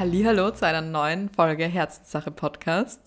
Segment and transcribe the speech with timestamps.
[0.00, 3.02] Hallo zu einer neuen Folge Herzenssache Podcast.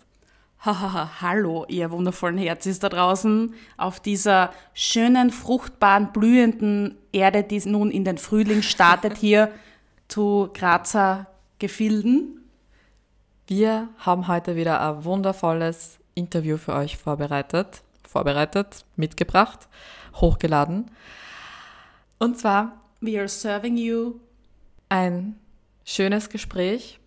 [0.59, 7.89] Hahaha, hallo, ihr wundervollen Herzis da draußen auf dieser schönen, fruchtbaren, blühenden Erde, die nun
[7.89, 9.51] in den Frühling startet hier
[10.07, 11.25] zu Grazer
[11.57, 12.47] Gefilden.
[13.47, 19.67] Wir haben heute wieder ein wundervolles Interview für euch vorbereitet, vorbereitet, mitgebracht,
[20.13, 20.91] hochgeladen.
[22.19, 24.19] Und zwar We are serving you.
[24.89, 25.39] ein
[25.85, 26.99] schönes Gespräch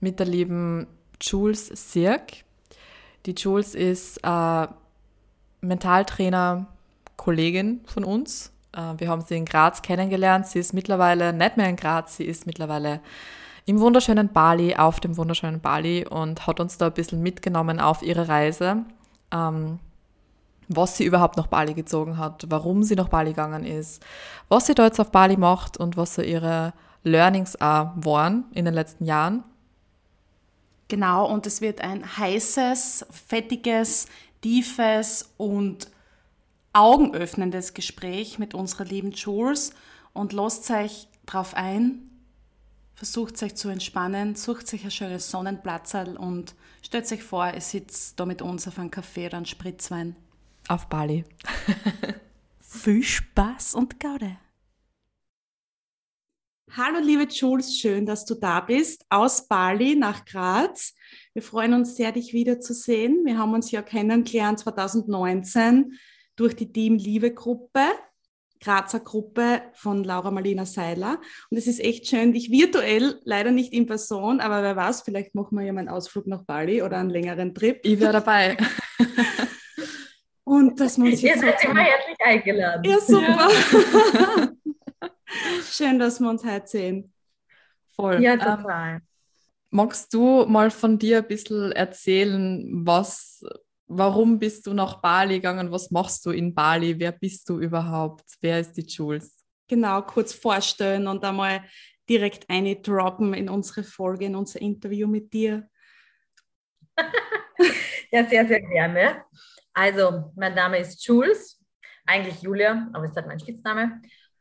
[0.00, 0.86] mit der lieben
[1.20, 2.44] Jules Sirk.
[3.26, 4.66] Die Jules ist äh,
[5.60, 6.66] Mentaltrainer,
[7.16, 8.52] Kollegin von uns.
[8.72, 10.46] Äh, wir haben sie in Graz kennengelernt.
[10.46, 13.00] Sie ist mittlerweile nicht mehr in Graz, sie ist mittlerweile
[13.66, 18.02] im wunderschönen Bali, auf dem wunderschönen Bali und hat uns da ein bisschen mitgenommen auf
[18.02, 18.84] ihre Reise.
[19.30, 19.78] Ähm,
[20.68, 24.04] was sie überhaupt nach Bali gezogen hat, warum sie nach Bali gegangen ist,
[24.48, 26.72] was sie da jetzt auf Bali macht und was so ihre
[27.08, 29.44] Learnings auch waren in den letzten Jahren.
[30.88, 34.06] Genau, und es wird ein heißes, fettiges,
[34.40, 35.90] tiefes und
[36.72, 39.72] augenöffnendes Gespräch mit unserer lieben Jules.
[40.12, 42.08] Und lasst euch drauf ein,
[42.94, 48.18] versucht euch zu entspannen, sucht euch ein schönes Sonnenplatzerl und stellt euch vor, ihr sitzt
[48.18, 50.16] da mit uns auf einem Kaffee oder einem Spritzwein.
[50.68, 51.24] Auf Bali.
[52.60, 54.38] Viel Spaß und Gaude!
[56.76, 60.94] Hallo liebe Jules, schön, dass du da bist, aus Bali nach Graz.
[61.32, 63.24] Wir freuen uns sehr, dich wiederzusehen.
[63.24, 65.98] Wir haben uns ja kennengelernt 2019
[66.36, 67.80] durch die Team Liebe Gruppe,
[68.60, 71.20] Grazer Gruppe von Laura Marlina Seiler.
[71.50, 75.34] Und es ist echt schön, dich virtuell, leider nicht in Person, aber wer weiß, vielleicht
[75.34, 77.80] machen wir ja mal einen Ausflug nach Bali oder einen längeren Trip.
[77.82, 78.58] Ich wäre dabei.
[80.44, 82.82] Und dass wir uns Ihr jetzt seid so immer herzlich eingeladen.
[82.84, 84.52] Ja, super.
[85.78, 87.12] Schön, dass wir uns heute sehen.
[87.94, 88.20] Voll.
[88.20, 89.00] Ja, Ähm, total.
[89.70, 93.44] magst du mal von dir ein bisschen erzählen, was,
[93.86, 95.70] warum bist du nach Bali gegangen?
[95.70, 96.98] Was machst du in Bali?
[96.98, 98.24] Wer bist du überhaupt?
[98.40, 99.44] Wer ist die Jules?
[99.68, 101.62] Genau, kurz vorstellen und einmal
[102.08, 105.68] direkt eine droppen in unsere Folge, in unser Interview mit dir.
[108.10, 109.22] Ja, sehr, sehr gerne.
[109.74, 111.62] Also, mein Name ist Jules,
[112.06, 114.00] eigentlich Julia, aber es ist halt mein Spitzname.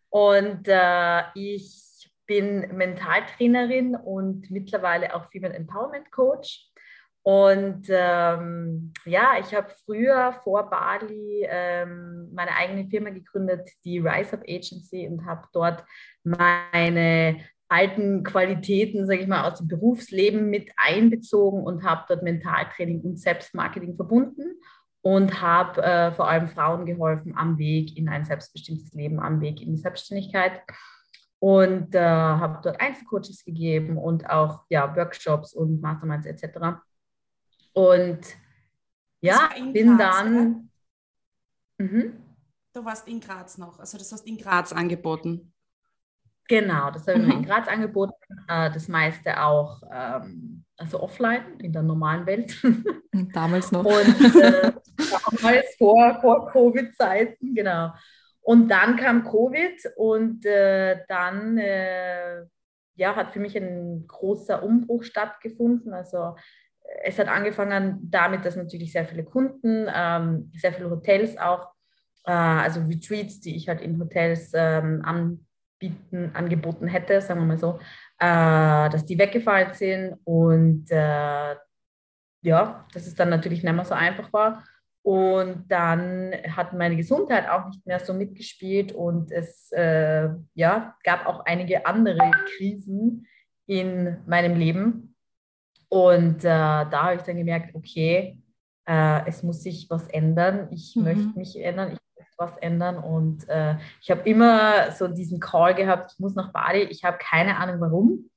[0.10, 6.70] Und äh, ich bin Mentaltrainerin und mittlerweile auch Female Empowerment Coach.
[7.24, 14.34] Und ähm, ja, ich habe früher vor Bali ähm, meine eigene Firma gegründet, die Rise
[14.34, 15.84] Up Agency, und habe dort
[16.24, 23.02] meine alten Qualitäten, sage ich mal, aus dem Berufsleben mit einbezogen und habe dort Mentaltraining
[23.02, 24.62] und Selbstmarketing verbunden
[25.08, 29.62] und habe äh, vor allem Frauen geholfen am Weg in ein selbstbestimmtes Leben, am Weg
[29.62, 30.62] in die Selbstständigkeit
[31.40, 36.82] und äh, habe dort Einzelcoaches gegeben und auch ja, Workshops und Masterminds etc.
[37.72, 38.20] Und
[39.22, 40.70] ja, bin Graz, dann...
[41.78, 42.18] Mhm.
[42.74, 45.54] Du warst in Graz noch, also das hast du in Graz angeboten.
[46.50, 47.32] Genau, das habe ich Mhm.
[47.32, 48.14] in Graz angeboten.
[48.50, 52.56] Äh, das meiste auch ähm, also offline in der normalen Welt.
[53.34, 53.84] Damals noch.
[53.84, 54.72] Und äh,
[55.42, 57.92] damals vor, vor Covid-Zeiten, genau.
[58.42, 62.46] Und dann kam Covid und äh, dann äh,
[62.96, 65.94] ja, hat für mich ein großer Umbruch stattgefunden.
[65.94, 66.36] Also
[67.04, 71.74] es hat angefangen damit, dass natürlich sehr viele Kunden, ähm, sehr viele Hotels auch,
[72.26, 77.58] äh, also Retreats, die ich halt in Hotels ähm, anbieten, angeboten hätte, sagen wir mal
[77.58, 77.80] so,
[78.20, 81.56] äh, dass die weggefallen sind und äh,
[82.42, 84.64] ja, dass es dann natürlich nicht mehr so einfach war.
[85.08, 91.26] Und dann hat meine Gesundheit auch nicht mehr so mitgespielt und es äh, ja, gab
[91.28, 93.26] auch einige andere Krisen
[93.68, 95.16] in meinem Leben.
[95.88, 98.38] Und äh, da habe ich dann gemerkt, okay,
[98.86, 100.68] äh, es muss sich was ändern.
[100.72, 101.04] Ich Mhm.
[101.04, 102.98] möchte mich ändern, ich möchte was ändern.
[102.98, 106.84] Und äh, ich habe immer so diesen Call gehabt, ich muss nach Bali.
[106.84, 108.30] Ich habe keine Ahnung warum.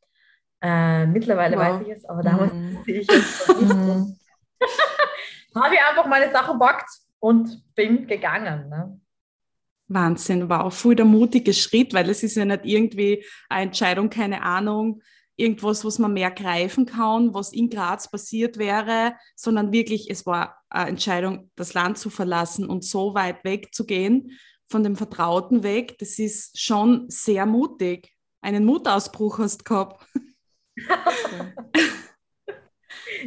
[0.63, 1.63] Äh, mittlerweile Wow.
[1.65, 2.77] weiß ich es, aber damals Mhm.
[2.77, 4.21] wusste ich es nicht.
[5.55, 6.89] Habe ich einfach meine Sachen packt
[7.19, 8.69] und bin gegangen.
[8.69, 9.01] Ne?
[9.89, 14.43] Wahnsinn, wow, voll der mutige Schritt, weil es ist ja nicht irgendwie eine Entscheidung, keine
[14.43, 15.03] Ahnung,
[15.37, 20.63] irgendwas, was man mehr greifen kann, was in Graz passiert wäre, sondern wirklich, es war
[20.69, 24.39] eine Entscheidung, das Land zu verlassen und so weit wegzugehen,
[24.69, 25.99] von dem Vertrauten weg.
[25.99, 28.15] Das ist schon sehr mutig.
[28.41, 30.07] Einen Mutausbruch hast du gehabt.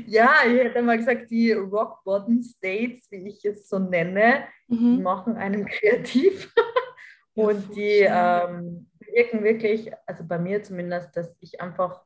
[0.05, 5.01] ja, ich hätte mal gesagt, die Rock Bottom States, wie ich es so nenne, mhm.
[5.01, 6.53] machen einen kreativ.
[7.35, 12.03] und die ähm, wirken wirklich, also bei mir zumindest, dass ich einfach,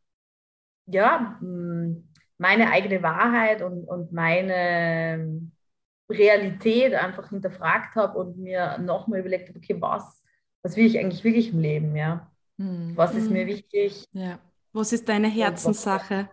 [0.86, 1.40] ja,
[2.38, 5.52] meine eigene Wahrheit und, und meine
[6.10, 10.24] Realität einfach hinterfragt habe und mir nochmal überlegt habe, okay, was,
[10.62, 12.32] was will ich eigentlich wirklich im Leben, ja?
[12.58, 12.94] Hm.
[12.96, 13.48] Was ist mir hm.
[13.48, 14.06] wichtig?
[14.14, 14.40] Ja.
[14.74, 16.30] Was ist deine Herzenssache?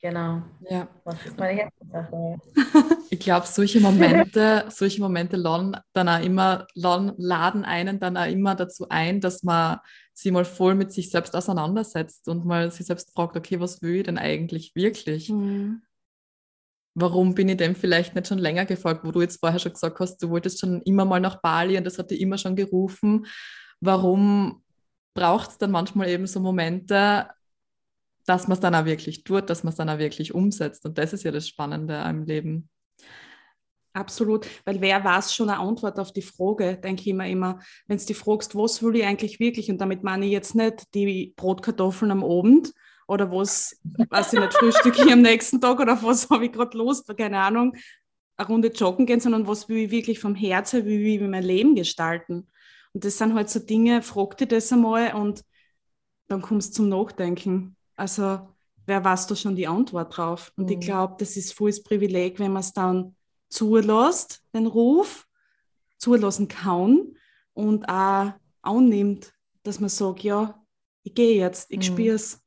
[0.00, 0.42] Genau.
[0.70, 0.88] Ja.
[1.04, 2.36] Was ist meine Herzenssache?
[3.10, 8.54] ich glaube, solche Momente, solche Momente laden dann auch immer, laden einen dann auch immer
[8.54, 9.78] dazu ein, dass man
[10.14, 13.96] sich mal voll mit sich selbst auseinandersetzt und mal sich selbst fragt, okay, was will
[13.96, 15.30] ich denn eigentlich wirklich?
[15.30, 15.82] Mhm.
[16.94, 19.98] Warum bin ich dem vielleicht nicht schon länger gefolgt, wo du jetzt vorher schon gesagt
[19.98, 23.26] hast, du wolltest schon immer mal nach Bali und das hat dich immer schon gerufen.
[23.80, 24.62] Warum
[25.14, 27.28] braucht es dann manchmal eben so Momente,
[28.28, 30.84] dass man es dann auch wirklich tut, dass man es dann auch wirklich umsetzt.
[30.84, 32.68] Und das ist ja das Spannende am Leben.
[33.94, 37.98] Absolut, weil wer weiß schon eine Antwort auf die Frage, denke ich immer immer, wenn
[37.98, 41.32] du dich fragst, was will ich eigentlich wirklich und damit meine ich jetzt nicht die
[41.36, 42.72] Brotkartoffeln am Abend
[43.08, 43.80] oder was,
[44.10, 47.40] weiß ich nicht, frühstücke ich am nächsten Tag oder was habe ich gerade Lust, keine
[47.40, 47.74] Ahnung,
[48.36, 51.42] eine Runde joggen gehen, sondern was will ich wirklich vom Herzen, wie will ich mein
[51.42, 52.46] Leben gestalten.
[52.92, 55.42] Und das sind halt so Dinge, frag dir das einmal und
[56.28, 57.77] dann kommst du zum Nachdenken.
[57.98, 58.48] Also
[58.86, 60.52] wer weiß da schon die Antwort drauf?
[60.56, 60.72] Und mhm.
[60.72, 63.14] ich glaube, das ist volles Privileg, wenn man es dann
[63.48, 65.26] zulässt, den Ruf,
[65.98, 67.16] zulassen kann
[67.54, 70.62] und auch annimmt, dass man sagt, ja,
[71.02, 71.82] ich gehe jetzt, ich mhm.
[71.82, 72.42] spüre es.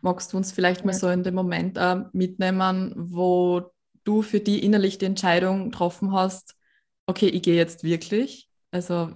[0.00, 3.70] Magst du uns vielleicht mal so in dem Moment äh, mitnehmen, wo
[4.04, 6.56] du für die innerlich die Entscheidung getroffen hast,
[7.06, 8.48] okay, ich gehe jetzt wirklich?
[8.70, 9.12] Also.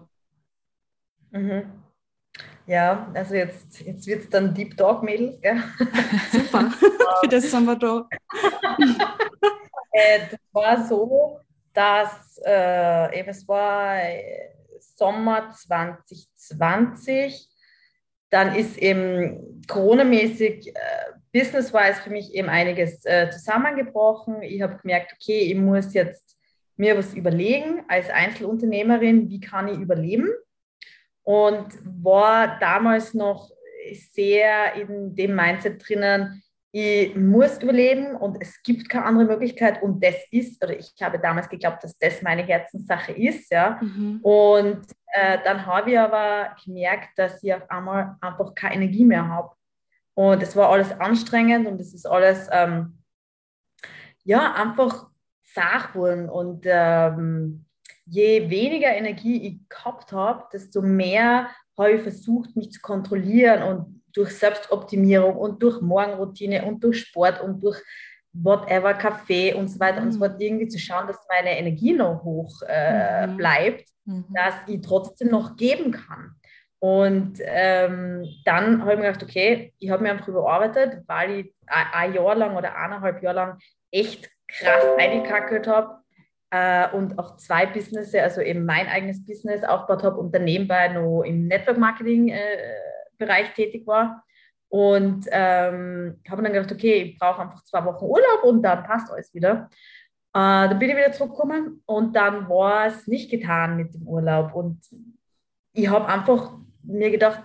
[1.30, 1.82] Mhm.
[2.66, 5.62] Ja, also jetzt, jetzt wird es dann Deep Talk, Mädels, gell?
[6.32, 6.70] Super,
[7.20, 8.08] für das sind wir da.
[9.92, 11.40] äh, das war so,
[11.72, 13.96] dass äh, eben, es war
[14.78, 17.48] Sommer 2020,
[18.30, 20.72] dann ist eben Corona-mäßig, äh,
[21.32, 24.42] business-wise für mich eben einiges äh, zusammengebrochen.
[24.42, 26.36] Ich habe gemerkt, okay, ich muss jetzt
[26.76, 30.28] mir was überlegen als Einzelunternehmerin, wie kann ich überleben?
[31.22, 31.66] Und
[32.02, 33.50] war damals noch
[33.92, 36.42] sehr in dem Mindset drinnen,
[36.74, 41.18] ich muss überleben und es gibt keine andere Möglichkeit und das ist, oder ich habe
[41.18, 43.78] damals geglaubt, dass das meine Herzenssache ist, ja.
[43.82, 44.20] Mhm.
[44.22, 49.28] Und äh, dann habe ich aber gemerkt, dass ich auf einmal einfach keine Energie mehr
[49.28, 49.50] habe.
[50.14, 52.98] Und es war alles anstrengend und es ist alles, ähm,
[54.24, 55.10] ja, einfach
[55.42, 57.66] Sachwurden und ähm,
[58.06, 64.02] je weniger Energie ich gehabt habe, desto mehr habe ich versucht, mich zu kontrollieren und
[64.12, 67.80] durch Selbstoptimierung und durch Morgenroutine und durch Sport und durch
[68.34, 70.06] whatever, Kaffee und so weiter mhm.
[70.06, 73.36] und so fort, irgendwie zu schauen, dass meine Energie noch hoch äh, mhm.
[73.36, 74.24] bleibt, mhm.
[74.34, 76.34] dass ich trotzdem noch geben kann.
[76.78, 81.54] Und ähm, dann habe ich mir gedacht, okay, ich habe mir einfach überarbeitet, weil ich
[81.66, 83.58] ein Jahr lang oder eineinhalb Jahre lang
[83.92, 86.01] echt krass eingekackelt habe
[86.52, 90.88] äh, und auch zwei Businesses, also eben mein eigenes Business aufgebaut habe und dann nebenbei
[90.88, 92.38] noch im Network Marketing äh,
[93.16, 94.22] Bereich tätig war.
[94.68, 99.10] Und ähm, habe dann gedacht, okay, ich brauche einfach zwei Wochen Urlaub und dann passt
[99.10, 99.70] alles wieder.
[100.34, 104.54] Äh, dann bin ich wieder zurückgekommen und dann war es nicht getan mit dem Urlaub.
[104.54, 104.80] Und
[105.72, 107.42] ich habe einfach mir gedacht,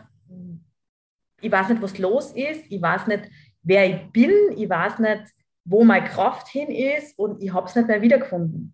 [1.40, 3.30] ich weiß nicht, was los ist, ich weiß nicht,
[3.62, 5.24] wer ich bin, ich weiß nicht,
[5.64, 8.74] wo meine Kraft hin ist und ich habe es nicht mehr wiedergefunden.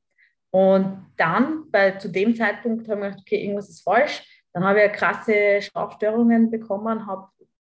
[0.54, 4.24] Und dann, bei, zu dem Zeitpunkt, habe ich gedacht, okay, irgendwas ist falsch.
[4.54, 7.28] Dann habe ich krasse Schlafstörungen bekommen, habe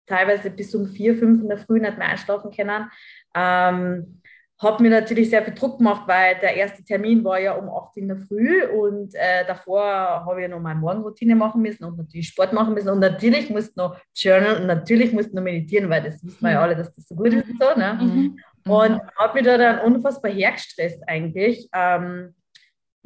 [0.05, 2.91] teilweise bis um vier, fünf in der Früh nicht mehr einschlafen können.
[3.35, 4.21] Ähm,
[4.61, 7.97] habe mir natürlich sehr viel Druck gemacht, weil der erste Termin war ja um 8
[7.97, 12.29] in der Früh und äh, davor habe ich noch meine Morgenroutine machen müssen und natürlich
[12.29, 16.25] Sport machen müssen und natürlich musste noch Journal und natürlich musste noch meditieren, weil das
[16.25, 17.79] wissen wir ja alle, dass das so gut ist und so.
[17.79, 17.99] Ne?
[18.01, 18.39] Mhm.
[18.67, 21.69] Und habe mich da dann unfassbar hergestresst eigentlich.
[21.75, 22.35] Ähm,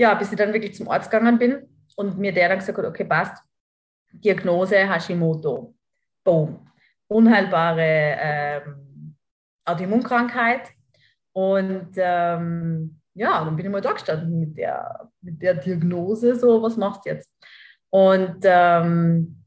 [0.01, 2.87] ja, bis ich dann wirklich zum Arzt gegangen bin und mir der dann gesagt hat,
[2.87, 3.45] okay, passt,
[4.11, 5.75] Diagnose Hashimoto.
[6.25, 6.67] Boom.
[7.07, 9.17] Unheilbare ähm,
[9.67, 10.71] Autoimmunkrankheit.
[11.33, 16.63] Und ähm, ja, dann bin ich mal da gestanden mit der, mit der Diagnose, so,
[16.63, 17.31] was machst du jetzt?
[17.91, 19.45] Und ähm,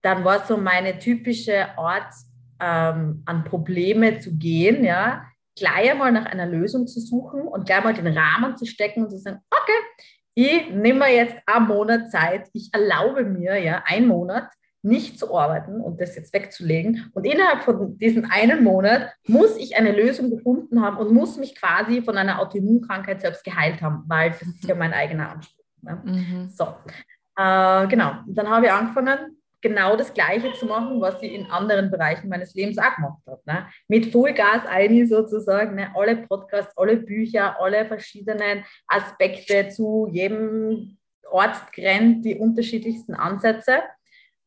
[0.00, 2.14] dann war so meine typische Art,
[2.60, 7.84] ähm, an Probleme zu gehen, ja, gleich einmal nach einer Lösung zu suchen und gleich
[7.84, 12.10] mal den Rahmen zu stecken und zu sagen, okay, ich nehme mir jetzt einen Monat
[12.10, 14.48] Zeit, ich erlaube mir ja einen Monat
[14.84, 17.10] nicht zu arbeiten und das jetzt wegzulegen.
[17.14, 21.54] Und innerhalb von diesem einen Monat muss ich eine Lösung gefunden haben und muss mich
[21.54, 25.64] quasi von einer Autoimmunkrankheit selbst geheilt haben, weil das ist ja mein eigener Anspruch.
[25.82, 26.02] Ne?
[26.04, 26.48] Mhm.
[26.48, 26.64] So,
[27.36, 28.14] äh, genau.
[28.26, 32.54] Dann habe ich angefangen, genau das Gleiche zu machen, was ich in anderen Bereichen meines
[32.54, 33.40] Lebens auch gemacht habe.
[33.46, 33.66] Ne?
[33.88, 35.90] Mit Vollgas ein sozusagen, ne?
[35.94, 40.98] alle Podcasts, alle Bücher, alle verschiedenen Aspekte zu jedem
[41.30, 43.82] Ortsgrenz, die unterschiedlichsten Ansätze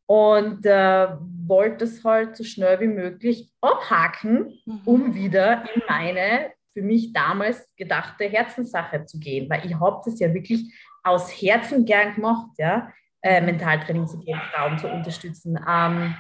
[0.06, 1.08] und äh,
[1.48, 4.82] wollte es halt so schnell wie möglich abhaken, mhm.
[4.86, 10.20] um wieder in meine für mich damals gedachte Herzenssache zu gehen, weil ich habe das
[10.20, 12.92] ja wirklich aus Herzen gern gemacht, ja,
[13.26, 15.60] äh, Mentaltraining zu geben, Frauen zu unterstützen.
[15.68, 16.16] Ähm,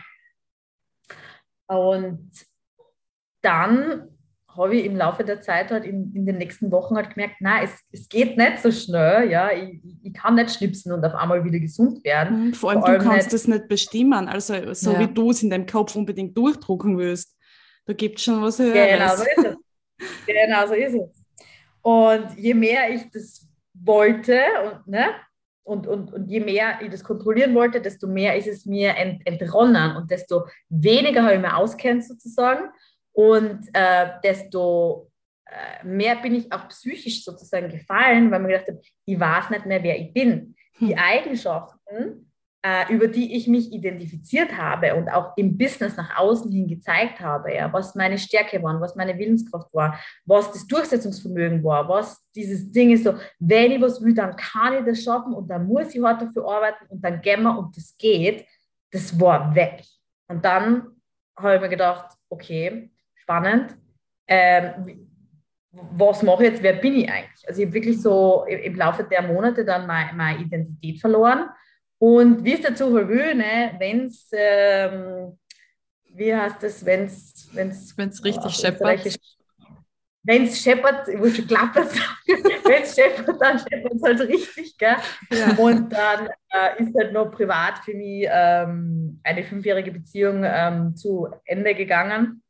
[1.67, 2.31] und
[3.43, 4.09] dann
[4.47, 7.61] habe ich im Laufe der Zeit halt in, in den nächsten Wochen halt gemerkt, na,
[7.61, 11.43] es, es geht nicht so schnell, ja, ich, ich kann nicht schnipsen und auf einmal
[11.43, 12.47] wieder gesund werden.
[12.47, 14.99] Mhm, vor allem, Vor allem du kannst es nicht, nicht bestimmen, also so ja.
[15.01, 17.37] wie du es in deinem Kopf unbedingt durchdrucken willst.
[17.85, 18.89] Da gibt es schon was Höheres.
[18.89, 19.57] Genau so ist
[19.99, 20.25] es.
[20.25, 21.25] genau so ist es.
[21.83, 25.09] Und je mehr ich das wollte und, ne,
[25.65, 29.25] und, und, und je mehr ich das kontrollieren wollte, desto mehr ist es mir ent,
[29.25, 32.69] entronnen und desto weniger habe ich mir auskennt sozusagen.
[33.11, 35.11] Und äh, desto
[35.45, 39.65] äh, mehr bin ich auch psychisch sozusagen gefallen, weil man gedacht habe, ich weiß nicht
[39.65, 40.55] mehr, wer ich bin.
[40.79, 40.99] Die hm.
[40.99, 42.24] Eigenschaften,
[42.89, 47.53] über die ich mich identifiziert habe und auch im Business nach außen hin gezeigt habe,
[47.53, 52.71] ja, was meine Stärke war, was meine Willenskraft war, was das Durchsetzungsvermögen war, was dieses
[52.71, 55.93] Ding ist so, wenn ich was will, dann kann ich das schaffen und dann muss
[55.93, 58.45] ich hart dafür arbeiten und dann gehen wir und das geht,
[58.91, 59.83] das war weg.
[60.27, 60.87] Und dann
[61.37, 63.75] habe ich mir gedacht, okay, spannend.
[64.27, 65.07] Ähm,
[65.71, 66.63] was mache ich jetzt?
[66.63, 67.47] Wer bin ich eigentlich?
[67.47, 71.49] Also ich habe wirklich so im Laufe der Monate dann meine, meine Identität verloren.
[71.97, 75.37] Und wie es will, ne, wenn es, ähm,
[76.13, 79.17] wie heißt das, wenn es, wenn es richtig oh, scheppert.
[80.27, 81.87] Wenn es scheppert, ich muss schon klappern
[82.27, 84.95] wenn es scheppert, dann scheppert es halt richtig, gell?
[85.31, 85.55] Ja.
[85.55, 91.27] Und dann äh, ist halt noch privat für mich ähm, eine fünfjährige Beziehung ähm, zu
[91.45, 92.41] Ende gegangen.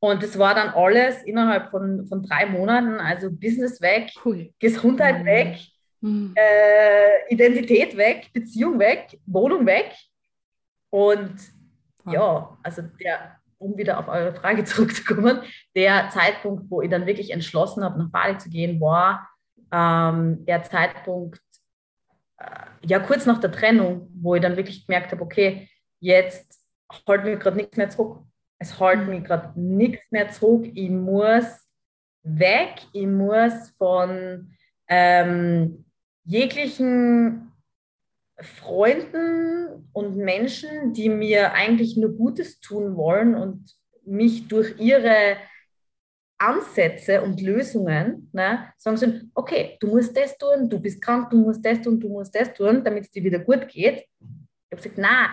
[0.00, 4.52] Und das war dann alles innerhalb von, von drei Monaten, also Business weg, cool.
[4.58, 5.24] Gesundheit mhm.
[5.24, 5.58] weg,
[6.00, 6.34] mhm.
[6.34, 9.92] Äh, Identität weg, Beziehung weg, Wohnung weg.
[10.90, 11.34] Und
[12.04, 12.12] mhm.
[12.12, 15.40] ja, also der, um wieder auf eure Frage zurückzukommen,
[15.74, 19.28] der Zeitpunkt, wo ich dann wirklich entschlossen habe, nach Bali zu gehen, war
[19.70, 21.40] ähm, der Zeitpunkt,
[22.38, 22.46] äh,
[22.86, 25.68] ja, kurz nach der Trennung, wo ich dann wirklich gemerkt habe, okay,
[26.00, 26.64] jetzt
[27.06, 28.22] holt mir gerade nichts mehr zurück
[28.58, 30.70] es hält mich gerade nichts mehr zurück.
[30.74, 31.66] Ich muss
[32.22, 32.82] weg.
[32.92, 34.52] Ich muss von
[34.88, 35.84] ähm,
[36.28, 37.52] jeglichen
[38.38, 45.38] Freunden und Menschen, die mir eigentlich nur Gutes tun wollen und mich durch ihre
[46.36, 51.38] Ansätze und Lösungen ne, sagen sie, okay, du musst das tun, du bist krank, du
[51.38, 54.06] musst das tun, du musst das tun, damit es dir wieder gut geht.
[54.20, 55.30] Ich habe gesagt, nein,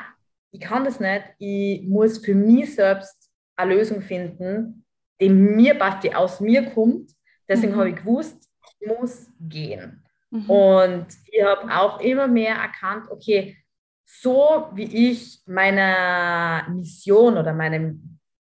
[0.51, 4.85] ich kann das nicht, ich muss für mich selbst eine Lösung finden,
[5.19, 7.11] die mir passt, die aus mir kommt.
[7.47, 7.77] Deswegen mhm.
[7.77, 8.49] habe ich gewusst,
[8.79, 10.04] ich muss gehen.
[10.31, 10.49] Mhm.
[10.49, 13.57] Und ich habe auch immer mehr erkannt, okay,
[14.05, 17.99] so wie ich meine Mission oder meine,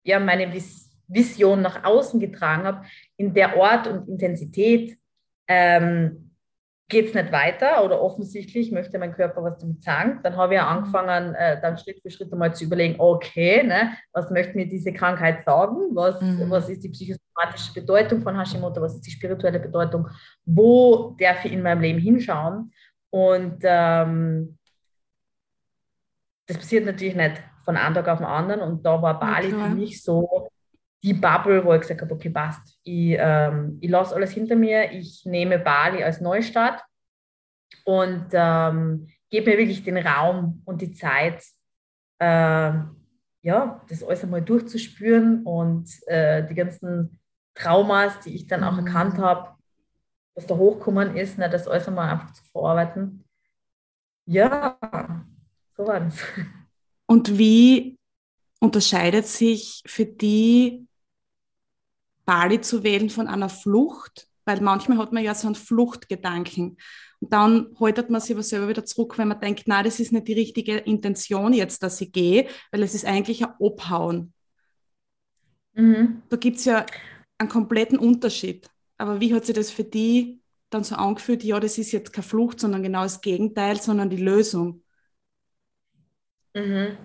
[0.03, 0.51] ja, meine
[1.07, 2.85] Vision nach außen getragen habe,
[3.17, 4.97] in der Ort und Intensität
[5.47, 6.24] ähm,
[6.87, 10.19] geht es nicht weiter oder offensichtlich möchte mein Körper was damit sagen.
[10.21, 10.67] Dann habe ich mhm.
[10.67, 14.93] angefangen, äh, dann Schritt für Schritt einmal zu überlegen, okay, ne, was möchte mir diese
[14.93, 15.77] Krankheit sagen?
[15.93, 16.49] Was, mhm.
[16.49, 18.81] was ist die psychosomatische Bedeutung von Hashimoto?
[18.81, 20.07] Was ist die spirituelle Bedeutung?
[20.45, 22.71] Wo darf ich in meinem Leben hinschauen?
[23.09, 24.57] Und ähm,
[26.47, 28.61] das passiert natürlich nicht von einem Tag auf den anderen.
[28.61, 29.63] Und da war Bali okay.
[29.63, 30.49] für mich so
[31.05, 32.79] die Bubble, wo ich gesagt habe, okay, passt.
[32.81, 36.81] Ich, ähm, ich lasse alles hinter mir, ich nehme Bali als Neustart
[37.83, 41.43] und ähm, gebe mir wirklich den Raum und die Zeit,
[42.17, 42.73] äh,
[43.43, 47.19] ja, das alles einmal durchzuspüren und äh, die ganzen
[47.53, 48.87] Traumas, die ich dann auch mhm.
[48.87, 49.55] erkannt habe,
[50.33, 53.23] was da hochkommen ist, ne, das alles einmal einfach zu verarbeiten.
[54.25, 54.75] Ja,
[55.77, 56.17] so war es.
[57.05, 57.99] Und wie
[58.59, 60.87] unterscheidet sich für die
[62.25, 66.77] Bali zu wählen von einer Flucht Weil manchmal hat man ja so einen Fluchtgedanken.
[67.19, 70.11] Und dann haltet man sich aber selber wieder zurück, wenn man denkt, na, das ist
[70.11, 74.33] nicht die richtige Intention jetzt, dass ich gehe, weil es ist eigentlich ein Abhauen.
[75.73, 76.23] Mhm.
[76.29, 76.85] Da gibt es ja
[77.37, 78.69] einen kompletten Unterschied.
[78.97, 82.23] Aber wie hat sich das für die dann so angefühlt, ja, das ist jetzt keine
[82.23, 84.83] Flucht, sondern genau das Gegenteil, sondern die Lösung?
[86.53, 86.97] Mhm.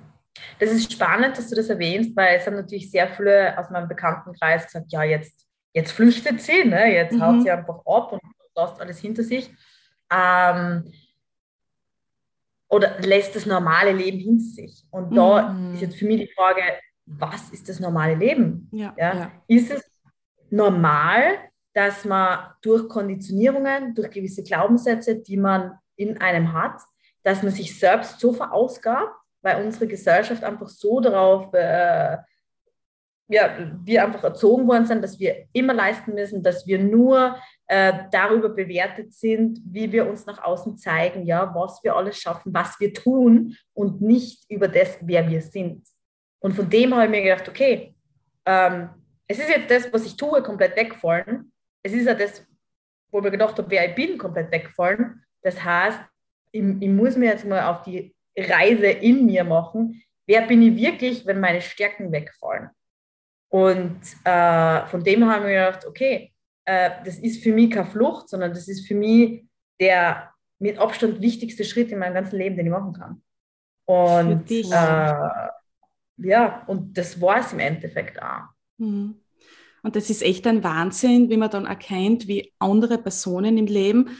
[0.59, 3.89] Das ist spannend, dass du das erwähnst, weil es haben natürlich sehr viele aus meinem
[3.89, 6.93] Bekanntenkreis gesagt, ja, jetzt, jetzt flüchtet sie, ne?
[6.93, 7.23] jetzt mhm.
[7.23, 8.21] haut sie einfach ab und
[8.57, 9.51] lässt alles hinter sich.
[10.13, 10.93] Ähm,
[12.69, 14.85] oder lässt das normale Leben hinter sich.
[14.91, 15.75] Und da mhm.
[15.75, 16.63] ist jetzt für mich die Frage,
[17.07, 18.69] was ist das normale Leben?
[18.73, 19.15] Ja, ja?
[19.15, 19.33] ja.
[19.49, 19.83] Ist es
[20.51, 21.39] normal,
[21.73, 26.81] dass man durch Konditionierungen, durch gewisse Glaubenssätze, die man in einem hat,
[27.23, 32.19] dass man sich selbst so verausgabt, weil unsere Gesellschaft einfach so darauf, äh,
[33.29, 37.37] ja, wir einfach erzogen worden sind, dass wir immer leisten müssen, dass wir nur
[37.69, 42.53] äh, darüber bewertet sind, wie wir uns nach außen zeigen, ja, was wir alles schaffen,
[42.53, 45.87] was wir tun und nicht über das, wer wir sind.
[46.41, 47.95] Und von dem habe ich mir gedacht, okay,
[48.45, 48.91] ähm,
[49.29, 51.53] es ist jetzt das, was ich tue, komplett weggefallen.
[51.85, 52.45] Es ist ja das,
[53.13, 55.25] wo ich mir gedacht habe, wer ich bin, komplett weggefallen.
[55.43, 56.01] Das heißt,
[56.51, 60.03] ich, ich muss mir jetzt mal auf die Reise in mir machen.
[60.27, 62.71] Wer bin ich wirklich, wenn meine Stärken wegfallen?
[63.49, 66.33] Und äh, von dem haben wir gedacht, okay,
[66.65, 69.45] äh, das ist für mich keine Flucht, sondern das ist für mich
[69.81, 73.23] der mit Abstand wichtigste Schritt in meinem ganzen Leben, den ich machen kann.
[73.87, 75.15] Und äh,
[76.19, 78.43] ja, und das war es im Endeffekt auch.
[78.77, 79.17] Mhm.
[79.83, 84.11] Und das ist echt ein Wahnsinn, wie man dann erkennt, wie andere Personen im Leben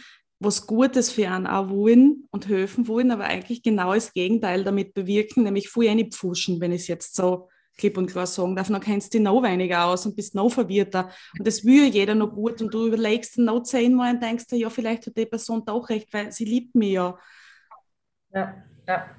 [0.41, 4.95] was Gutes für einen auch wollen und helfen wollen, aber eigentlich genau das Gegenteil damit
[4.95, 8.81] bewirken, nämlich viel pfuschen, wenn ich es jetzt so klipp und klar sagen darf, dann
[8.81, 11.11] kennst du dich noch weniger aus und bist noch verwirrter.
[11.39, 14.57] Und das will jeder noch gut und du überlegst dann noch zehnmal und denkst dir,
[14.57, 17.19] ja, vielleicht hat die Person doch recht, weil sie liebt mich ja.
[18.33, 19.17] Ja, ja.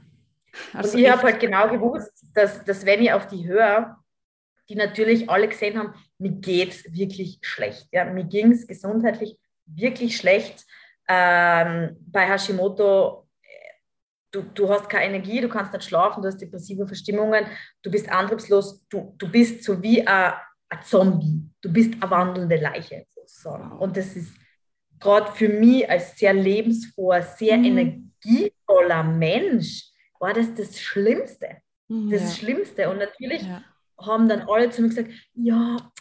[0.73, 3.97] Also und ich habe halt genau gewusst, dass, dass wenn ich auf die höre,
[4.69, 7.87] die natürlich alle gesehen haben, mir geht es wirklich schlecht.
[7.91, 10.65] Ja, mir ging es gesundheitlich wirklich schlecht.
[11.13, 13.27] Ähm, bei Hashimoto,
[14.31, 17.45] du, du hast keine Energie, du kannst nicht schlafen, du hast depressive Verstimmungen,
[17.81, 20.33] du bist antriebslos, du, du bist so wie ein,
[20.69, 21.41] ein Zombie.
[21.61, 23.73] Du bist eine wandelnde Leiche sozusagen.
[23.73, 24.33] Und das ist
[24.99, 27.65] gerade für mich als sehr lebensfroher, sehr mhm.
[27.65, 31.57] energievoller Mensch, war das das Schlimmste.
[31.89, 32.29] Mhm, das ja.
[32.29, 32.89] Schlimmste.
[32.89, 33.63] Und natürlich ja.
[33.99, 35.91] haben dann alle zu mir gesagt, ja,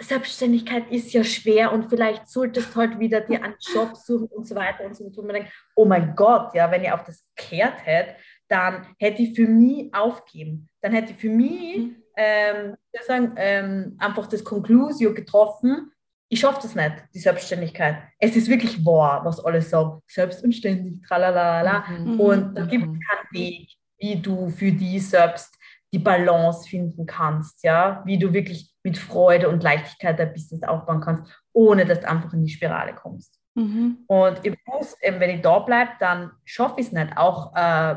[0.00, 4.46] Selbstständigkeit ist ja schwer und vielleicht solltest du halt wieder dir einen Job suchen und
[4.46, 5.18] so weiter und so fort.
[5.18, 8.16] Und man denkt, oh mein Gott, ja, wenn ich auf das gehört hätte,
[8.48, 10.68] dann hätte ich für mich aufgeben.
[10.80, 11.96] Dann hätte ich für mich mhm.
[12.16, 15.92] ähm, sagen, ähm, einfach das Conclusio getroffen,
[16.32, 17.96] ich schaffe das nicht, die Selbstständigkeit.
[18.18, 21.84] Es ist wirklich wahr, was alle sagen, selbst und ständig, tralalala.
[21.88, 22.20] Mhm.
[22.20, 23.00] Und da gibt es mhm.
[23.00, 25.58] keinen Weg, wie du für dich selbst
[25.92, 31.00] die Balance finden kannst, ja, wie du wirklich mit Freude und Leichtigkeit dein Business aufbauen
[31.00, 33.38] kannst, ohne dass du einfach in die Spirale kommst.
[33.54, 33.98] Mhm.
[34.06, 37.16] Und ich wusste, wenn ich da bleibe, dann schaffe ich es nicht.
[37.16, 37.96] Auch äh,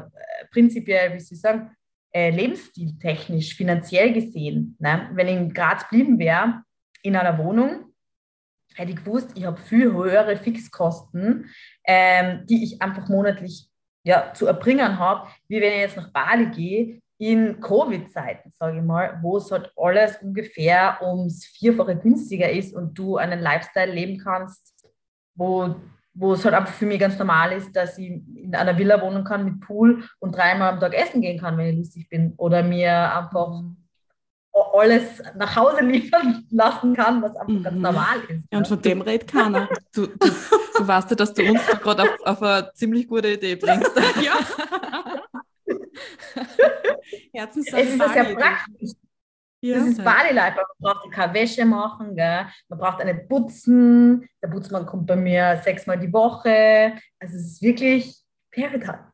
[0.52, 1.72] prinzipiell, wie Sie sagen,
[2.14, 4.76] äh, lebensstiltechnisch, finanziell gesehen.
[4.80, 5.10] Ne?
[5.14, 6.64] Wenn ich in Graz blieben wäre,
[7.02, 7.94] in einer Wohnung,
[8.76, 11.50] hätte ich gewusst, ich habe viel höhere Fixkosten,
[11.86, 13.70] ähm, die ich einfach monatlich
[14.04, 18.84] ja, zu erbringen habe, wie wenn ich jetzt nach Bali gehe, in Covid-Zeiten, sage ich
[18.84, 24.18] mal, wo es halt alles ungefähr ums Vierfache günstiger ist und du einen Lifestyle leben
[24.18, 24.74] kannst,
[25.36, 25.76] wo,
[26.14, 29.24] wo es halt einfach für mich ganz normal ist, dass ich in einer Villa wohnen
[29.24, 32.34] kann mit Pool und dreimal am Tag essen gehen kann, wenn ich lustig bin.
[32.38, 33.78] Oder mir einfach mhm.
[34.74, 37.64] alles nach Hause liefern lassen kann, was einfach mhm.
[37.64, 38.46] ganz normal ist.
[38.52, 39.70] Ja, und von dem redet keiner.
[39.94, 40.28] Du, du,
[40.78, 43.92] du weißt ja, dass du uns gerade auf, auf eine ziemlich gute Idee bringst.
[44.22, 44.34] ja.
[47.34, 47.82] Herzenssache.
[47.82, 48.92] Es ist ja sehr praktisch.
[49.62, 49.78] Ja.
[49.78, 50.58] Das ist Bodylife.
[50.58, 52.48] Man braucht keine Wäsche machen, gell?
[52.68, 54.28] man braucht eine Putzen.
[54.42, 56.98] Der Putzmann kommt bei mir sechsmal die Woche.
[57.18, 58.14] Also es ist wirklich
[58.52, 59.13] Paradise.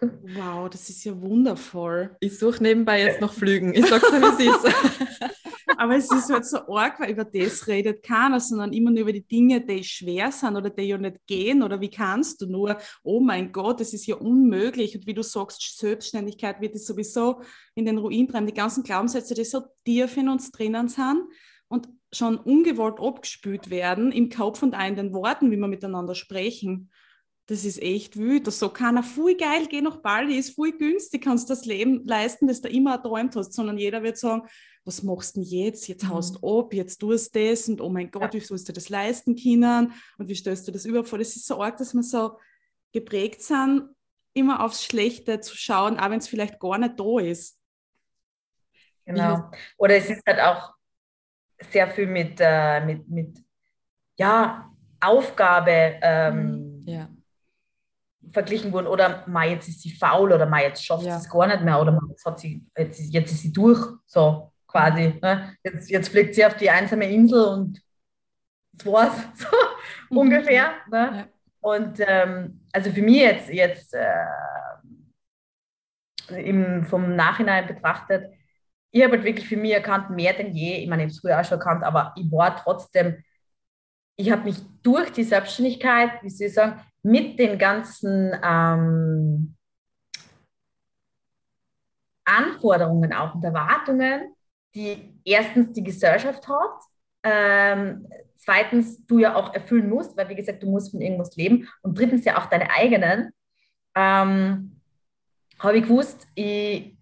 [0.00, 2.16] Wow, das ist ja wundervoll.
[2.20, 3.72] Ich suche nebenbei jetzt noch Flügen.
[3.74, 4.74] Ich sag's dir, wie es ist.
[5.76, 9.12] Aber es ist halt so arg, weil über das redet keiner, sondern immer nur über
[9.12, 12.78] die Dinge, die schwer sind oder die ja nicht gehen oder wie kannst du nur,
[13.02, 14.96] oh mein Gott, das ist ja unmöglich.
[14.96, 17.40] Und wie du sagst, Selbstständigkeit wird es sowieso
[17.74, 18.46] in den Ruin treiben.
[18.46, 21.22] Die ganzen Glaubenssätze, die so tief in uns drinnen sind
[21.68, 26.14] und schon ungewollt abgespült werden im Kopf und auch in den Worten, wie wir miteinander
[26.14, 26.90] sprechen
[27.52, 28.50] das ist echt wild.
[28.50, 32.48] So kann er voll geil, geh nach Bali, ist voll günstig, kannst das Leben leisten,
[32.48, 34.48] das du immer erträumt hast, sondern jeder wird sagen,
[34.86, 35.86] was machst du denn jetzt?
[35.86, 36.60] Jetzt haust du mhm.
[36.60, 38.40] ab, jetzt tust du das und oh mein Gott, ja.
[38.40, 41.18] wie sollst du das leisten können und wie stellst du das überhaupt vor?
[41.18, 42.38] Das ist so arg, dass wir so
[42.90, 43.90] geprägt sind,
[44.32, 47.60] immer aufs Schlechte zu schauen, auch wenn es vielleicht gar nicht da ist.
[49.04, 49.50] Genau.
[49.76, 50.72] Oder es ist halt auch
[51.70, 53.44] sehr viel mit, äh, mit, mit
[54.16, 56.61] ja, Aufgabe ähm, mhm.
[58.32, 58.86] Verglichen worden.
[58.86, 61.18] Oder mal jetzt ist sie faul oder mal jetzt schafft ja.
[61.18, 63.80] sie es gar nicht mehr oder jetzt, hat sie, jetzt, jetzt ist sie durch.
[64.06, 65.18] So quasi.
[65.22, 65.56] Ne?
[65.62, 67.80] Jetzt, jetzt fliegt sie auf die einsame Insel und
[68.72, 69.48] das war's, so
[70.10, 70.18] mhm.
[70.18, 70.72] ungefähr.
[70.90, 71.10] Ne?
[71.16, 71.26] Ja.
[71.60, 74.26] Und ähm, also für mich jetzt, jetzt äh,
[76.28, 78.32] im, vom Nachhinein betrachtet,
[78.90, 81.20] ich habe halt wirklich für mich erkannt, mehr denn je, ich meine, ich habe es
[81.20, 83.22] früher auch schon erkannt, aber ich war trotzdem,
[84.16, 89.56] ich habe mich durch die Selbstständigkeit, wie soll ich sagen, mit den ganzen ähm,
[92.24, 94.34] Anforderungen auch und Erwartungen
[94.74, 96.80] die erstens die Gesellschaft hat,
[97.24, 101.68] ähm, zweitens du ja auch erfüllen musst, weil wie gesagt, du musst von irgendwas leben
[101.82, 103.32] und drittens ja auch deine eigenen,
[103.94, 104.80] ähm,
[105.58, 106.96] habe ich gewusst, ich,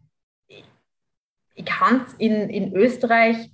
[0.49, 0.65] ich,
[1.55, 3.51] ich kann es in, in Österreich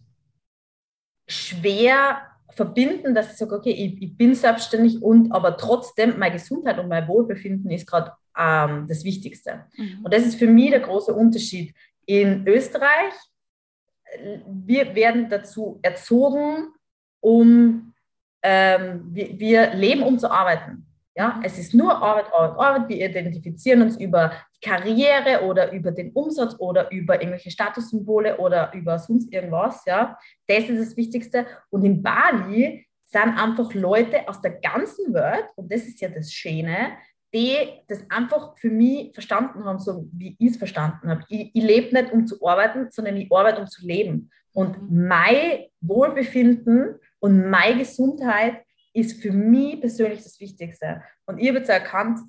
[1.29, 2.23] schwer
[2.57, 6.89] verbinden, dass ich sage, okay, ich, ich, bin selbstständig und aber trotzdem meine Gesundheit und
[6.89, 9.67] mein Wohlbefinden ist gerade ähm, das Wichtigste.
[9.77, 10.01] Mhm.
[10.03, 11.75] Und das ist für mich der große Unterschied.
[12.07, 13.15] In Österreich
[14.47, 16.69] wir werden dazu erzogen,
[17.21, 17.93] um,
[18.43, 20.87] ähm, wir, wir, leben, um zu arbeiten.
[21.19, 22.89] Ja, es ist nur Arbeit, Arbeit, Arbeit.
[22.91, 28.71] Wir identifizieren uns über die Karriere oder über den Umsatz oder über irgendwelche Statussymbole oder
[28.75, 29.83] über sonst irgendwas.
[29.87, 31.47] Ja, das ist das Wichtigste.
[31.71, 36.31] Und in Bali sind einfach Leute aus der ganzen Welt, und das ist ja das
[36.31, 36.99] Schöne,
[37.33, 37.57] die
[37.89, 41.25] das einfach für mich verstanden haben, so wie ich es verstanden habe.
[41.31, 44.31] Ich, ich lebe nicht, um zu arbeiten, sondern ich arbeite, um zu leben.
[44.53, 45.09] Und mhm.
[45.09, 48.66] mein Wohlbefinden und meine Gesundheit
[48.97, 51.03] ist für mich persönlich das Wichtigste.
[51.27, 52.21] Und ich habe jetzt erkannt,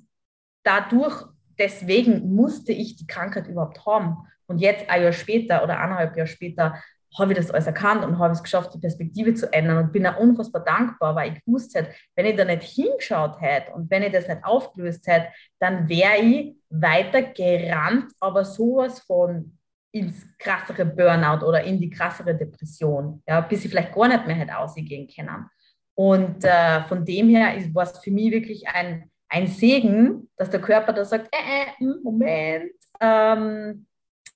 [0.62, 1.24] dadurch,
[1.58, 4.18] deswegen musste ich die Krankheit überhaupt haben.
[4.46, 6.82] Und jetzt ein Jahr später oder eineinhalb Jahre später
[7.18, 10.06] habe ich das alles erkannt und habe es geschafft, die Perspektive zu ändern und bin
[10.06, 14.02] auch unfassbar dankbar, weil ich gewusst hätte, wenn ich da nicht hingeschaut hätte und wenn
[14.02, 15.28] ich das nicht aufgelöst hätte,
[15.58, 19.58] dann wäre ich weiter gerannt, aber sowas von
[19.90, 24.36] ins krassere Burnout oder in die krassere Depression, ja, bis ich vielleicht gar nicht mehr
[24.36, 25.48] hätte ausgehen können.
[25.98, 30.60] Und äh, von dem her war es für mich wirklich ein, ein Segen, dass der
[30.60, 33.84] Körper da sagt, äh, äh, hm, Moment, ähm,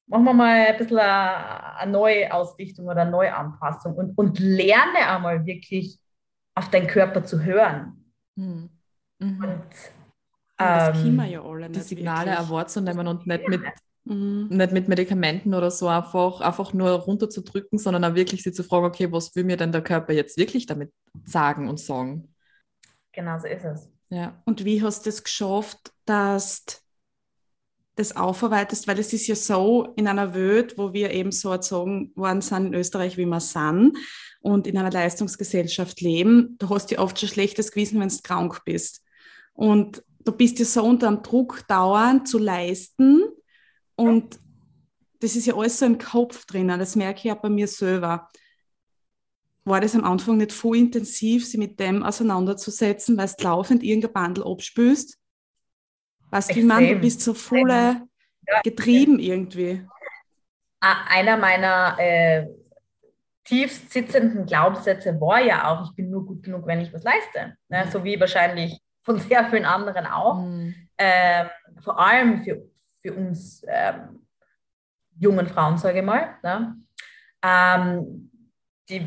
[0.09, 5.07] machen wir mal ein bisschen eine, eine neue Ausrichtung oder eine Neuanpassung und, und lerne
[5.07, 6.01] einmal wirklich
[6.57, 8.13] auf deinen Körper zu hören.
[8.35, 8.69] Mhm.
[9.21, 9.45] Mhm.
[9.45, 9.73] Und,
[10.59, 13.63] ähm, ja alle die Signale wahrzunehmen und nicht mit,
[14.05, 14.49] mhm.
[14.51, 18.87] nicht mit Medikamenten oder so einfach, einfach nur runterzudrücken, sondern auch wirklich sie zu fragen,
[18.87, 20.93] okay, was will mir denn der Körper jetzt wirklich damit
[21.25, 22.35] sagen und sagen?
[23.13, 23.89] Genau so ist es.
[24.11, 24.43] Ja.
[24.45, 26.83] Und wie hast du es geschafft, dass
[27.95, 32.11] das aufarbeitest, weil es ist ja so in einer Welt, wo wir eben so erzogen
[32.15, 33.97] worden sind in Österreich, wie wir sind
[34.41, 38.63] und in einer Leistungsgesellschaft leben, du hast ja oft schon schlechtes Gewissen, wenn du krank
[38.65, 39.05] bist.
[39.53, 43.23] Und du bist ja so unter dem Druck dauernd zu leisten
[43.97, 44.39] und
[45.21, 48.29] das ist ja alles so im Kopf drinnen, das merke ich ja bei mir selber.
[49.65, 54.13] War das am Anfang nicht voll intensiv, sich mit dem auseinanderzusetzen, weil du laufend irgendein
[54.13, 55.19] Bandel abspülst?
[56.31, 59.87] Was du, Mann, du bist so voll ja, getrieben irgendwie.
[60.81, 62.49] Einer meiner äh,
[63.45, 67.57] tiefst sitzenden Glaubenssätze war ja auch, ich bin nur gut genug, wenn ich was leiste.
[67.69, 67.87] Ne?
[67.93, 70.41] So wie wahrscheinlich von sehr vielen anderen auch.
[70.41, 70.75] Mhm.
[70.99, 71.47] Ähm,
[71.81, 72.63] vor allem für,
[73.03, 74.27] für uns ähm,
[75.19, 76.77] jungen Frauen, sage ich mal, ne?
[77.43, 78.31] ähm,
[78.89, 79.07] die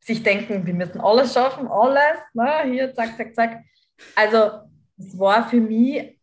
[0.00, 2.64] sich denken, wir müssen alles schaffen, alles, ne?
[2.64, 3.64] hier, zack, zack, zack.
[4.14, 4.62] Also
[4.98, 6.18] es war für mich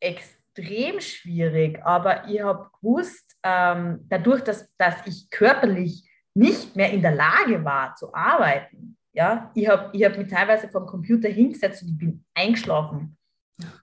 [0.00, 7.02] extrem schwierig, aber ich habe gewusst, ähm, dadurch, dass, dass ich körperlich nicht mehr in
[7.02, 11.82] der Lage war zu arbeiten, ja, ich habe ich hab mich teilweise vom Computer hingesetzt
[11.82, 13.16] und ich bin eingeschlafen.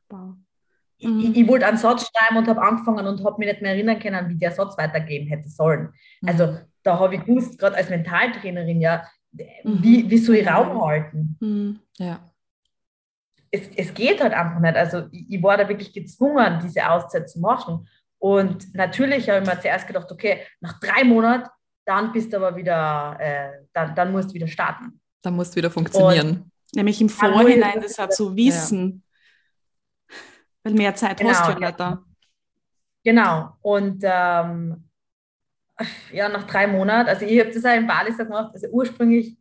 [0.10, 0.36] Wow.
[1.00, 1.32] Ich, mhm.
[1.34, 4.30] ich, wollte einen Satz schreiben und habe angefangen und habe mich nicht mehr erinnern können,
[4.30, 5.94] wie der Satz weitergehen hätte sollen.
[6.22, 6.30] Mhm.
[6.30, 9.82] Also da habe ich gewusst, gerade als Mentaltrainerin, ja, mhm.
[9.82, 11.38] wie, wie soll ich Raum halten?
[11.40, 11.80] Mhm.
[11.98, 12.20] Ja
[13.52, 14.76] es, es geht halt einfach nicht.
[14.76, 17.88] Also ich, ich war da wirklich gezwungen, diese Auszeit zu machen.
[18.18, 21.50] Und natürlich habe ich mir zuerst gedacht, okay, nach drei Monaten,
[21.86, 25.00] dann bist du aber wieder, äh, dann, dann musst du wieder starten.
[25.22, 26.30] Dann musst du wieder funktionieren.
[26.30, 29.04] Und Nämlich im Vorhinein das halt zu wissen.
[30.70, 32.04] Weil mehr Zeit Genau, hast du ja nicht da.
[33.04, 33.50] Genau.
[33.62, 34.90] Und ähm,
[36.12, 39.38] ja, nach drei Monaten, also ich habe das auch in Bali so gemacht, also ursprünglich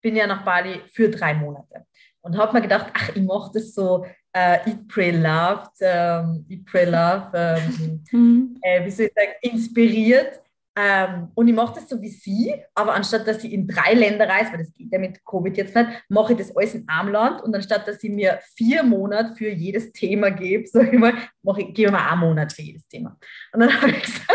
[0.00, 1.86] bin ich ja nach Bali für drei Monate
[2.22, 6.64] und habe mir gedacht, ach, ich mache das so äh, Eat, Pray, Love, ähm, Eat,
[6.64, 8.58] Pray, Love, ähm, Mhm.
[8.62, 10.40] äh, wie soll ich sagen, inspiriert.
[10.74, 14.26] Ähm, und ich mache das so wie sie, aber anstatt dass ich in drei Länder
[14.26, 17.12] reise, weil das geht ja mit Covid jetzt nicht, mache ich das alles in einem
[17.12, 21.14] Land und anstatt dass ich mir vier Monate für jedes Thema gebe, sage ich mal,
[21.42, 23.18] mache ich, gebe ich mir einen Monat für jedes Thema.
[23.52, 24.30] Und dann habe ich gesagt,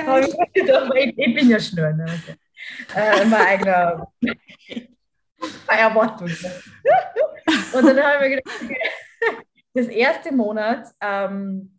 [0.06, 1.92] habe ich gedacht, ich, ich bin ja schnell.
[1.92, 2.04] Ne?
[2.04, 2.32] Also,
[2.96, 4.12] äh, mein eigener
[5.66, 6.28] meine Erwartung.
[7.74, 8.78] Und dann habe ich mir gedacht, okay,
[9.74, 11.73] das erste Monat ähm,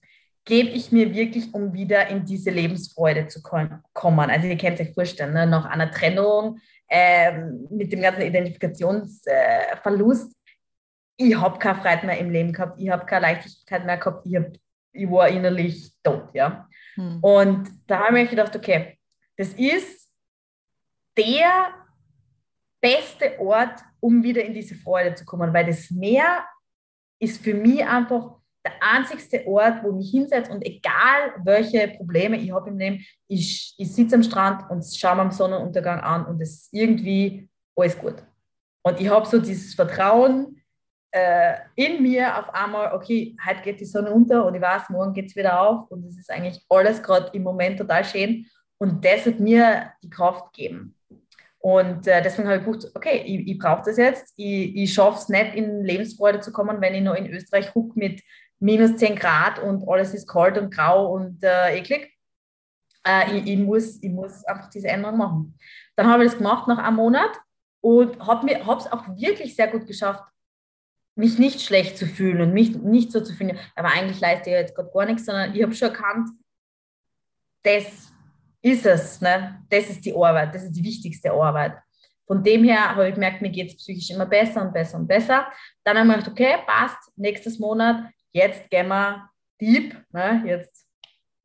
[0.46, 4.30] gebe ich mir wirklich, um wieder in diese Lebensfreude zu kommen.
[4.30, 5.46] Also ihr könnt euch vorstellen, ne?
[5.48, 10.36] nach einer Trennung ähm, mit dem ganzen Identifikationsverlust, äh,
[11.18, 14.36] ich habe keine Freude mehr im Leben gehabt, ich habe keine Leichtigkeit mehr gehabt, ich,
[14.36, 14.52] hab,
[14.92, 16.28] ich war innerlich tot.
[16.34, 16.68] Ja?
[16.94, 17.20] Hm.
[17.22, 19.00] Und da habe ich mir gedacht, okay,
[19.38, 20.12] das ist
[21.18, 21.74] der
[22.80, 26.46] beste Ort, um wieder in diese Freude zu kommen, weil das Meer
[27.20, 32.38] ist für mich einfach der einzigste Ort, wo ich mich hinsetze und egal welche Probleme
[32.38, 36.26] ich habe im Leben, ich, ich sitze am Strand und schaue mir am Sonnenuntergang an
[36.26, 38.16] und es ist irgendwie alles gut.
[38.84, 40.62] Und ich habe so dieses Vertrauen
[41.12, 45.14] äh, in mir auf einmal, okay, heute geht die Sonne unter und ich weiß, morgen
[45.14, 48.46] geht es wieder auf und es ist eigentlich alles gerade im Moment total schön
[48.78, 50.96] und das hat mir die Kraft gegeben.
[51.60, 54.34] Und äh, deswegen habe ich gedacht, okay, ich, ich brauche das jetzt.
[54.36, 57.96] Ich, ich schaffe es nicht, in Lebensfreude zu kommen, wenn ich noch in Österreich huck
[57.96, 58.22] mit
[58.60, 62.14] minus 10 Grad und alles ist kalt und grau und äh, eklig.
[63.06, 65.60] Äh, ich, ich, muss, ich muss einfach diese Änderung machen.
[65.96, 67.32] Dann habe ich das gemacht nach einem Monat
[67.82, 70.24] und habe es auch wirklich sehr gut geschafft,
[71.16, 74.56] mich nicht schlecht zu fühlen und mich nicht so zu fühlen, aber eigentlich leiste ich
[74.56, 76.30] jetzt gerade gar nichts, sondern ich habe schon erkannt,
[77.64, 78.12] das
[78.62, 79.64] ist es, ne?
[79.70, 81.78] das ist die Arbeit, das ist die wichtigste Arbeit.
[82.28, 85.08] Von dem her habe ich gemerkt, mir geht es psychisch immer besser und besser und
[85.08, 85.48] besser.
[85.84, 89.30] Dann habe ich gedacht, okay, passt, nächstes Monat, jetzt gehen wir
[89.62, 90.44] deep, ne?
[90.46, 90.86] jetzt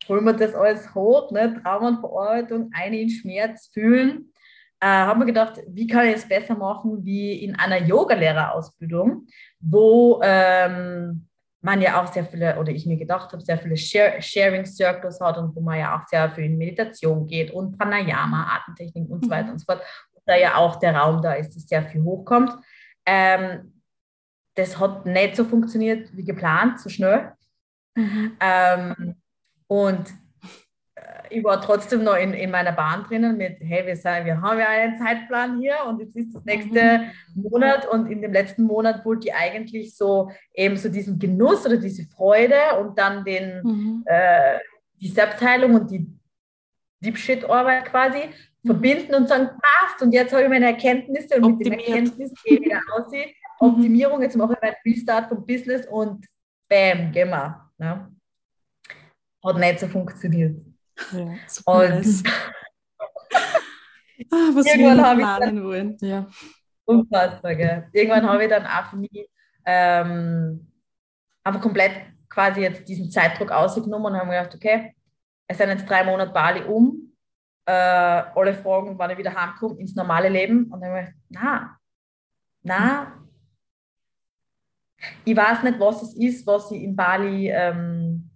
[0.09, 1.63] holen wir das alles hoch, ne?
[1.63, 4.33] Traumenverarbeitung, eine in Schmerz fühlen.
[4.81, 9.27] Äh, habe mir gedacht, wie kann ich es besser machen wie in einer Yogalehrerausbildung,
[9.61, 11.29] wo ähm,
[11.61, 15.21] man ja auch sehr viele, oder ich mir gedacht habe, sehr viele Share Sharing Circles
[15.21, 19.25] hat und wo man ja auch sehr viel in Meditation geht und Pranayama, Atemtechnik und
[19.25, 19.83] so weiter und so fort.
[20.13, 22.53] Und da ja auch der Raum da ist, dass sehr viel hochkommt.
[23.07, 23.80] Ähm,
[24.61, 27.33] das hat nicht so funktioniert wie geplant, so schnell.
[27.97, 28.37] Mhm.
[28.41, 29.15] Ähm,
[29.67, 30.05] und
[30.95, 34.41] äh, ich war trotzdem noch in, in meiner Bahn drinnen mit, hey, wir, sagen, wir
[34.41, 38.65] haben ja einen Zeitplan hier und jetzt ist das nächste Monat und in dem letzten
[38.65, 43.63] Monat wollte ich eigentlich so eben so diesen Genuss oder diese Freude und dann den,
[43.63, 44.03] Mhm.
[44.07, 44.59] äh,
[45.01, 46.07] die Selbstheilung und die
[47.03, 48.23] Deep Shit Arbeit quasi
[48.65, 51.89] verbinden und sagen, passt und jetzt habe ich meine Erkenntnisse und mit den Optimiert.
[51.89, 53.31] Erkenntnissen gehe ich wieder aussehen.
[53.61, 56.27] Optimierung, jetzt mache ich meinen Restart vom Business und
[56.69, 57.71] bam, gehen wir.
[57.79, 58.11] Ne?
[59.45, 60.57] Hat nicht so funktioniert.
[61.13, 62.23] Ja, Und.
[64.33, 65.97] Ah, was Irgendwann habe ich planen wollen.
[66.03, 66.29] Ja.
[66.85, 67.89] Unfassbar, gell?
[67.93, 69.29] Irgendwann habe ich dann auch für mich
[69.65, 70.71] ähm,
[71.43, 71.93] einfach komplett
[72.29, 74.95] quasi jetzt diesen Zeitdruck ausgenommen und habe mir gedacht, okay,
[75.49, 77.13] es sind jetzt drei Monate Bali um,
[77.65, 80.71] äh, alle Fragen, wann ich wieder heimkomme, ins normale Leben.
[80.71, 81.79] Und dann habe ich gedacht, na,
[82.63, 83.21] na,
[85.25, 88.31] ich weiß nicht, was es ist, was ich in Bali ähm,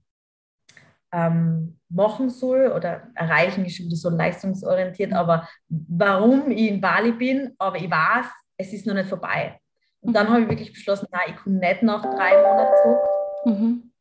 [1.12, 7.12] ähm, machen soll oder erreichen ist schon wieder so leistungsorientiert, aber warum ich in Bali
[7.12, 9.58] bin, aber ich weiß, es ist noch nicht vorbei.
[10.00, 12.98] Und dann habe ich wirklich beschlossen, nein, ich komme nicht nach drei Monaten zurück,
[13.46, 13.92] Mhm.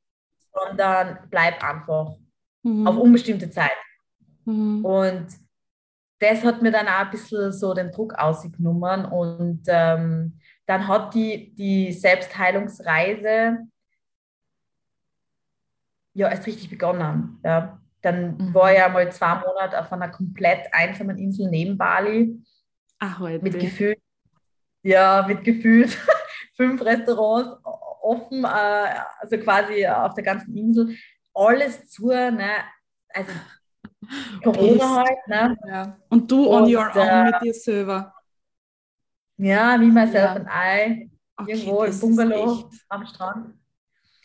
[0.54, 2.16] sondern bleib einfach
[2.64, 2.88] Mhm.
[2.88, 3.72] auf unbestimmte Zeit.
[4.46, 4.84] Mhm.
[4.84, 5.28] Und
[6.20, 11.14] das hat mir dann auch ein bisschen so den Druck ausgenommen und ähm, dann hat
[11.14, 13.60] die, die Selbstheilungsreise
[16.14, 17.40] ja erst richtig begonnen.
[17.44, 17.80] Ja.
[18.02, 18.54] Dann Mhm.
[18.54, 22.38] war ich ja mal zwei Monate auf einer komplett einsamen Insel neben Bali
[23.00, 23.44] Ah, heute.
[23.44, 24.00] mit gefühlt,
[24.84, 25.98] ja, mit gefühlt
[26.56, 27.58] fünf Restaurants
[28.02, 28.48] offen, äh,
[29.20, 30.96] also quasi auf der ganzen Insel.
[31.34, 32.58] Alles zu, ne?
[33.10, 33.32] also
[34.44, 35.58] Corona halt, ne?
[35.68, 35.98] Ja.
[36.10, 38.14] Und du on Und, your own äh, mit dir selber.
[39.38, 40.34] Ja, wie myself Ja.
[40.36, 43.56] and I, Okay, irgendwo im Bungalow am Strand.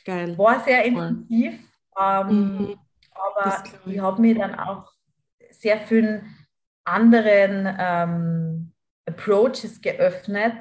[0.05, 0.37] Geil.
[0.39, 1.55] War sehr intensiv,
[1.99, 2.77] ähm, Mhm.
[3.15, 3.95] aber ich.
[3.95, 4.93] ich habe mir dann auch
[5.51, 6.23] sehr vielen
[6.85, 8.73] anderen ähm,
[9.07, 10.55] Approaches geöffnet,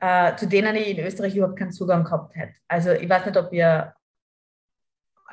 [0.00, 2.54] äh, zu denen ich in Österreich überhaupt keinen Zugang gehabt hätte.
[2.68, 3.94] Also ich weiß nicht, ob ihr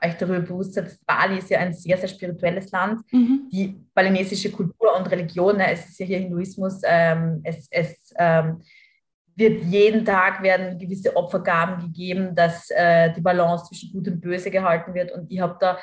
[0.04, 3.02] euch darüber bewusst seid, Bali ist ja ein sehr, sehr spirituelles Land.
[3.12, 3.48] Mhm.
[3.52, 8.62] Die balinesische Kultur und Religion, ne, es ist ja hier Hinduismus, ähm, es, es ähm,
[9.36, 14.52] wird jeden Tag werden gewisse Opfergaben gegeben, dass äh, die Balance zwischen Gut und Böse
[14.52, 15.12] gehalten wird.
[15.12, 15.78] Und ich habe da,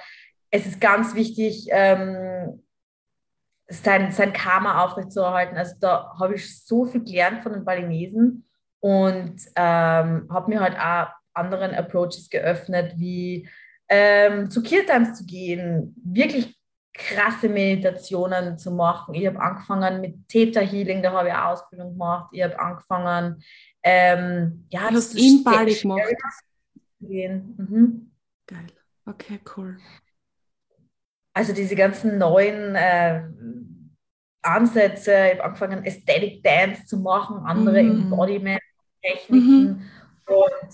[0.51, 2.63] es ist ganz wichtig, ähm,
[3.69, 5.57] sein, sein Karma aufrechtzuerhalten.
[5.57, 8.47] Also da habe ich so viel gelernt von den Balinesen
[8.81, 13.49] und ähm, habe mir halt auch anderen Approaches geöffnet, wie
[13.89, 16.59] ähm, zu Kirtans zu gehen, wirklich
[16.93, 19.15] krasse Meditationen zu machen.
[19.15, 22.29] Ich habe angefangen mit Theta Healing, da habe ich eine Ausbildung gemacht.
[22.33, 23.43] Ich habe angefangen,
[23.83, 26.03] ähm, ja, du hast in Bali gemacht.
[27.01, 27.55] Gehen.
[27.57, 28.11] Mhm.
[28.47, 28.67] Geil.
[29.07, 29.79] Okay, cool.
[31.33, 33.23] Also diese ganzen neuen äh,
[34.43, 38.03] Ansätze, ich habe angefangen, Aesthetic Dance zu machen, andere mhm.
[38.03, 39.63] Embodiment-Techniken.
[39.63, 39.83] Mhm.
[40.27, 40.71] Und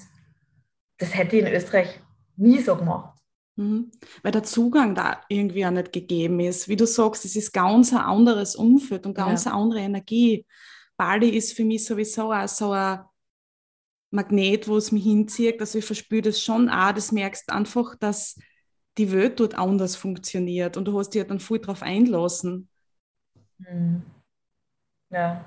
[0.99, 2.01] das hätte ich in Österreich
[2.37, 3.19] nie so gemacht.
[3.57, 3.91] Mhm.
[4.23, 6.69] Weil der Zugang da irgendwie auch nicht gegeben ist.
[6.69, 9.53] Wie du sagst, es ist ganz ein anderes Umfeld und ganz ja.
[9.53, 10.47] eine andere Energie.
[10.97, 13.01] Bali ist für mich sowieso auch so ein
[14.11, 15.61] Magnet, wo es mich hinzieht.
[15.61, 16.93] Also ich verspüre das schon auch.
[16.93, 18.39] Das merkst einfach, dass
[18.99, 22.69] die Welt dort anders funktioniert und du hast dich ja dann voll drauf einlassen.
[23.59, 24.03] Mhm.
[25.11, 25.45] Ja.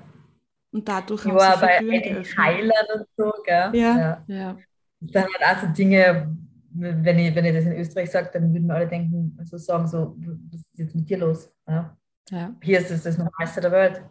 [0.70, 3.70] Und dadurch ich war bei Heilern und so, gell?
[3.74, 3.96] Ja.
[3.96, 4.24] ja.
[4.26, 4.58] ja.
[5.00, 6.36] Dann halt auch so Dinge,
[6.80, 9.86] wenn ich, wenn ich das in Österreich sage, dann würden wir alle denken, so sagen,
[9.86, 10.16] so,
[10.50, 11.50] was ist jetzt mit dir los?
[11.66, 11.96] Ja?
[12.30, 12.54] ja.
[12.62, 14.02] Hier ist es das Normalste der Welt.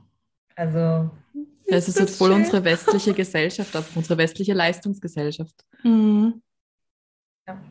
[0.56, 1.12] Also.
[1.66, 2.42] Es ist halt voll schön.
[2.42, 5.66] unsere westliche Gesellschaft, also unsere westliche Leistungsgesellschaft.
[5.84, 6.42] Mhm.
[7.48, 7.62] Ja.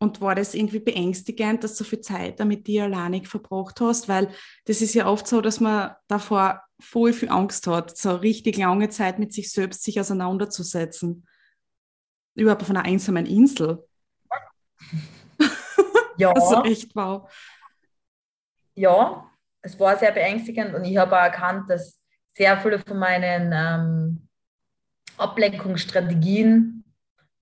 [0.00, 4.08] Und war das irgendwie beängstigend, dass du so viel Zeit damit dir alleinig verbracht hast?
[4.08, 4.28] Weil
[4.66, 8.88] das ist ja oft so, dass man davor voll viel Angst hat, so richtig lange
[8.90, 11.26] Zeit mit sich selbst sich auseinanderzusetzen.
[12.36, 13.87] Überhaupt auf einer einsamen Insel.
[16.16, 16.32] Ja.
[16.34, 17.30] also echt wow.
[18.74, 19.30] Ja,
[19.62, 22.00] es war sehr beängstigend und ich habe auch erkannt, dass
[22.36, 24.28] sehr viele von meinen ähm,
[25.16, 26.84] Ablenkungsstrategien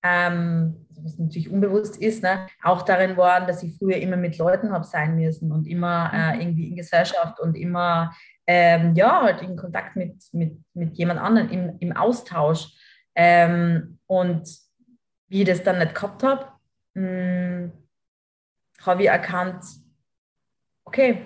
[0.03, 4.71] ähm, was natürlich unbewusst ist, ne, auch darin waren, dass ich früher immer mit Leuten
[4.71, 6.41] habe sein müssen und immer äh, mhm.
[6.41, 8.13] irgendwie in Gesellschaft und immer
[8.45, 12.69] ähm, ja, halt in Kontakt mit, mit, mit jemand anderem, im, im Austausch.
[13.13, 14.47] Ähm, und
[15.27, 16.47] wie ich das dann nicht gehabt habe,
[18.81, 19.63] habe ich erkannt,
[20.85, 21.25] okay,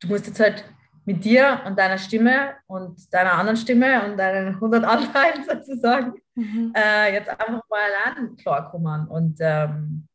[0.00, 0.64] du musst jetzt halt
[1.04, 6.72] mit dir und deiner Stimme und deiner anderen Stimme und deinen 100 Anteilen sozusagen mhm.
[6.74, 9.06] äh, jetzt einfach mal allein klarkommen.
[9.08, 10.08] Und ähm,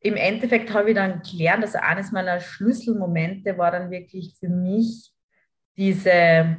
[0.00, 5.12] im Endeffekt habe ich dann gelernt, dass eines meiner Schlüsselmomente war dann wirklich für mich
[5.76, 6.56] diese,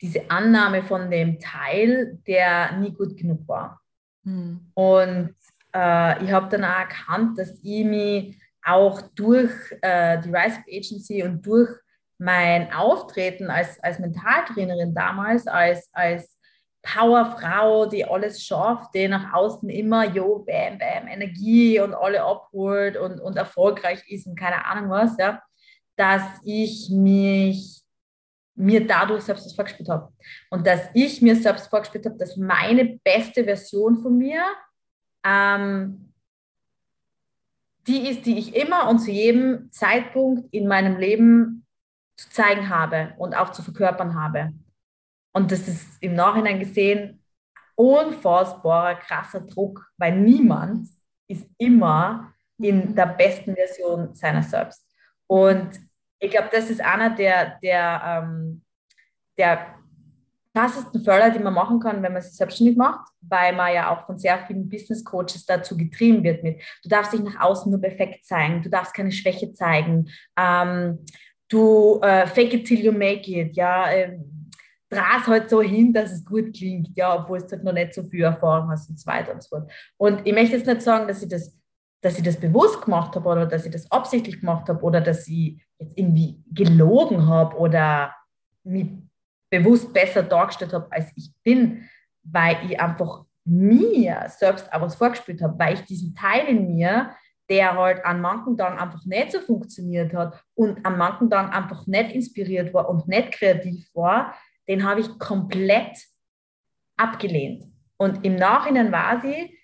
[0.00, 3.81] diese Annahme von dem Teil, der nie gut genug war.
[4.24, 4.70] Mhm.
[4.74, 5.34] Und
[5.74, 10.64] äh, ich habe dann auch erkannt, dass ich mich auch durch äh, die Rise Up
[10.68, 11.70] Agency und durch
[12.18, 16.38] mein Auftreten als, als Mentaltrainerin damals, als, als
[16.82, 22.96] Powerfrau, die alles schafft, die nach außen immer, jo, bam, bam, Energie und alle abholt
[22.96, 25.42] und, und erfolgreich ist und keine Ahnung was, ja,
[25.96, 27.81] dass ich mich
[28.54, 30.12] mir dadurch selbst das vorgespielt habe.
[30.50, 34.44] Und dass ich mir selbst vorgespielt habe, dass meine beste Version von mir
[35.24, 36.12] ähm,
[37.86, 41.66] die ist, die ich immer und zu jedem Zeitpunkt in meinem Leben
[42.16, 44.52] zu zeigen habe und auch zu verkörpern habe.
[45.32, 47.22] Und das ist im Nachhinein gesehen
[47.74, 50.88] unfassbarer, krasser Druck, weil niemand
[51.26, 54.86] ist immer in der besten Version seiner selbst.
[55.26, 55.70] Und
[56.22, 58.62] ich glaube, das ist einer der, der, ähm,
[59.36, 59.74] der
[60.54, 64.06] krassesten Fehler, die man machen kann, wenn man sich selbstständig macht, weil man ja auch
[64.06, 67.80] von sehr vielen Business Coaches dazu getrieben wird mit, du darfst dich nach außen nur
[67.80, 70.08] perfekt zeigen, du darfst keine Schwäche zeigen,
[70.38, 71.04] ähm,
[71.48, 74.50] du äh, fake it till you make it, ja, ähm,
[74.88, 78.04] dras halt so hin, dass es gut klingt, ja, obwohl du halt noch nicht so
[78.04, 79.72] viel Erfahrung hast und so weiter und so fort.
[79.96, 81.58] Und ich möchte jetzt nicht sagen, dass ich das,
[82.02, 85.26] dass ich das bewusst gemacht habe oder dass ich das absichtlich gemacht habe oder dass
[85.26, 88.14] ich jetzt irgendwie gelogen habe oder
[88.64, 88.88] mich
[89.50, 91.88] bewusst besser dargestellt habe, als ich bin,
[92.22, 97.14] weil ich einfach mir selbst auch was vorgespielt habe, weil ich diesen Teil in mir,
[97.48, 101.86] der halt an manchen Tagen einfach nicht so funktioniert hat und an manchen Tagen einfach
[101.86, 104.34] nicht inspiriert war und nicht kreativ war,
[104.68, 105.98] den habe ich komplett
[106.96, 107.64] abgelehnt.
[107.96, 109.58] Und im Nachhinein war sie,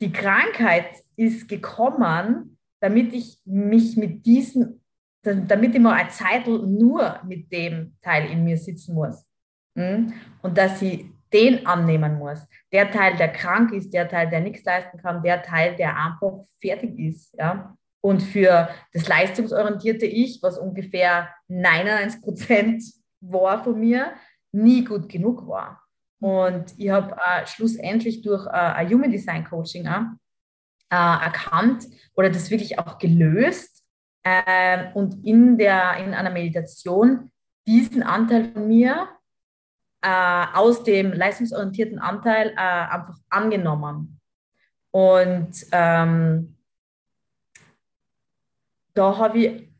[0.00, 4.81] die Krankheit ist gekommen, damit ich mich mit diesem
[5.22, 9.24] damit ich mal eine Zeit nur mit dem Teil in mir sitzen muss.
[9.76, 10.12] Hm?
[10.42, 12.46] Und dass ich den annehmen muss.
[12.72, 16.44] Der Teil, der krank ist, der Teil, der nichts leisten kann, der Teil, der einfach
[16.60, 17.34] fertig ist.
[17.38, 17.76] Ja?
[18.02, 22.82] Und für das leistungsorientierte Ich, was ungefähr 99 Prozent
[23.20, 24.12] war von mir,
[24.52, 25.82] nie gut genug war.
[26.20, 29.94] Und ich habe äh, schlussendlich durch äh, ein Human Design Coaching äh,
[30.90, 33.71] erkannt oder das wirklich auch gelöst
[34.22, 37.30] äh, und in, der, in einer Meditation
[37.66, 39.08] diesen Anteil von mir
[40.02, 44.20] äh, aus dem leistungsorientierten Anteil äh, einfach angenommen.
[44.90, 46.56] Und ähm,
[48.94, 49.72] da habe ich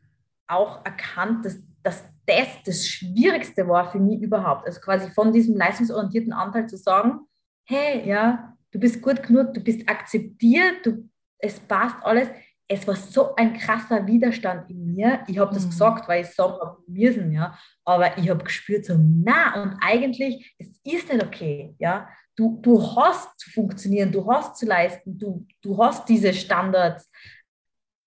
[0.47, 4.65] auch erkannt, dass, dass das das Schwierigste war für mich überhaupt.
[4.65, 7.19] Also quasi von diesem leistungsorientierten Anteil zu sagen,
[7.65, 12.29] hey, ja, du bist gut genug, du bist akzeptiert, du, es passt alles.
[12.67, 15.23] Es war so ein krasser Widerstand in mir.
[15.27, 15.69] Ich habe das mhm.
[15.69, 17.57] gesagt, weil ich sagen habe müssen, ja.
[17.85, 22.07] Aber ich habe gespürt so, na, und eigentlich, es ist nicht okay, ja.
[22.35, 27.11] Du, du hast zu funktionieren, du hast zu leisten, du, du hast diese Standards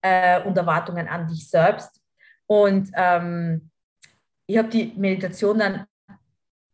[0.03, 2.01] äh, und Erwartungen an dich selbst.
[2.47, 3.71] Und ähm,
[4.47, 5.87] ich habe die Meditation dann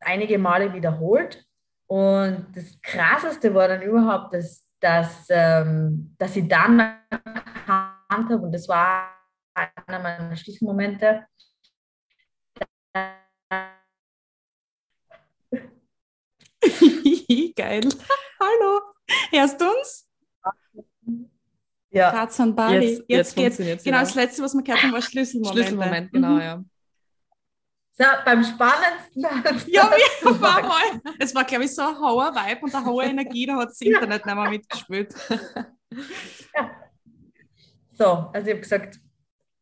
[0.00, 1.44] einige Male wiederholt.
[1.86, 6.96] Und das Krasseste war dann überhaupt, dass, dass, ähm, dass ich dann
[8.12, 9.10] habe, und das war
[9.54, 11.26] einer meiner Schlüsselmomente,
[17.56, 17.82] Geil.
[18.40, 18.80] Hallo.
[19.30, 20.08] Hörst du uns?
[21.90, 22.10] Ja.
[22.10, 22.86] Graz an Bali.
[22.86, 23.84] Jetzt, jetzt, jetzt geht's.
[23.84, 25.58] Genau, das letzte, was wir gehört haben, war Schlüsselmoment.
[25.58, 26.40] Schlüsselmoment, genau, mhm.
[26.40, 26.64] ja.
[27.94, 29.22] So, beim spannendsten.
[29.66, 31.00] Ja, mir war mal.
[31.18, 33.80] Es war, glaube ich, so ein hoher Vibe und eine hohe Energie, da hat das
[33.82, 35.14] Internet nicht mehr mitgespielt.
[36.54, 36.81] Ja.
[37.92, 39.00] So, also ich habe gesagt,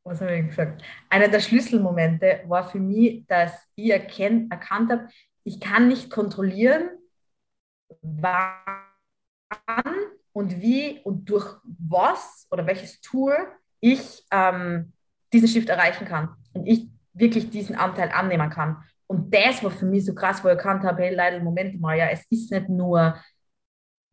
[0.04, 0.82] was habe ich gesagt?
[1.08, 5.08] Einer der Schlüsselmomente war für mich, dass ich erkennt, erkannt habe,
[5.44, 6.90] ich kann nicht kontrollieren,
[8.02, 8.54] wann
[10.32, 13.34] und wie und durch was oder welches Tool
[13.80, 14.92] ich ähm,
[15.32, 18.82] diesen Shift erreichen kann und ich wirklich diesen Anteil annehmen kann.
[19.06, 21.98] Und das war für mich so krass, wo ich erkannt habe, hey, leider, Moment mal,
[21.98, 23.16] ja, es ist nicht nur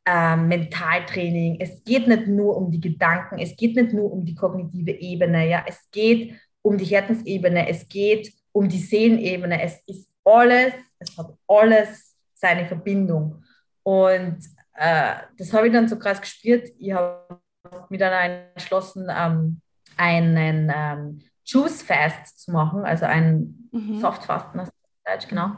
[0.10, 4.36] ähm, Mentaltraining, es geht nicht nur um die Gedanken, es geht nicht nur um die
[4.36, 10.08] kognitive Ebene, ja, es geht um die Herzensebene, es geht um die Seelenebene, es ist
[10.24, 13.44] alles, es hat alles seine Verbindung.
[13.84, 14.38] Und
[14.76, 16.70] äh, das habe ich dann so krass gespürt.
[16.80, 17.42] Ich habe
[17.90, 19.62] mich dann entschlossen, ähm,
[19.98, 24.00] einen ähm, Juice Fast zu machen, also ein mhm.
[24.00, 24.70] Softfasten, das
[25.06, 25.58] Deutsch, genau.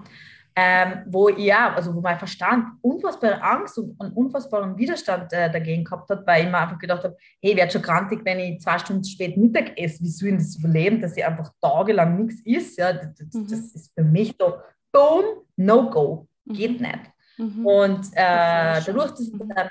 [0.55, 5.83] Ähm, wo ja, also wo mein Verstand unfassbare Angst und einen unfassbaren Widerstand äh, dagegen
[5.83, 8.77] gehabt hat, weil ich mir einfach gedacht habe, hey, werde schon grantig, wenn ich zwei
[8.79, 12.77] Stunden spät Mittag esse, wie soll ich das überleben, dass ich einfach tagelang nichts isst,
[12.77, 13.47] ja, das, mhm.
[13.47, 14.55] das, ist für mich so,
[14.91, 15.23] boom,
[15.55, 16.87] no go, geht mhm.
[16.87, 16.99] nicht.
[17.37, 17.65] Mhm.
[17.65, 19.69] Und äh, dadurch, dass ich dann,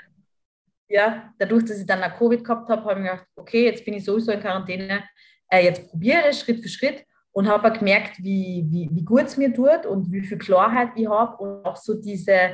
[0.87, 3.85] ja, dadurch, dass ich dann nach Covid gehabt habe, habe ich mir gedacht, okay, jetzt
[3.85, 5.03] bin ich sowieso in Quarantäne,
[5.49, 9.37] äh, jetzt probiere ich Schritt für Schritt und habe gemerkt, wie, wie, wie gut es
[9.37, 12.51] mir tut und wie viel Klarheit ich habe und auch so diese,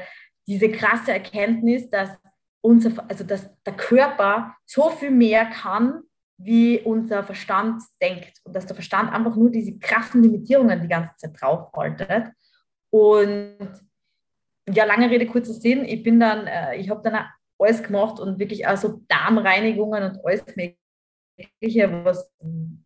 [0.47, 2.09] diese krasse Erkenntnis, dass
[2.61, 6.01] unser, also dass der Körper so viel mehr kann,
[6.37, 11.15] wie unser Verstand denkt und dass der Verstand einfach nur diese krassen Limitierungen die ganze
[11.15, 12.33] Zeit draufhaltet.
[12.89, 13.57] Und
[14.69, 15.85] ja, lange Rede, kurzer Sinn.
[15.85, 17.25] Ich bin dann, äh, ich habe dann
[17.57, 22.29] alles gemacht und wirklich auch so Darmreinigungen und alles Mögliche, was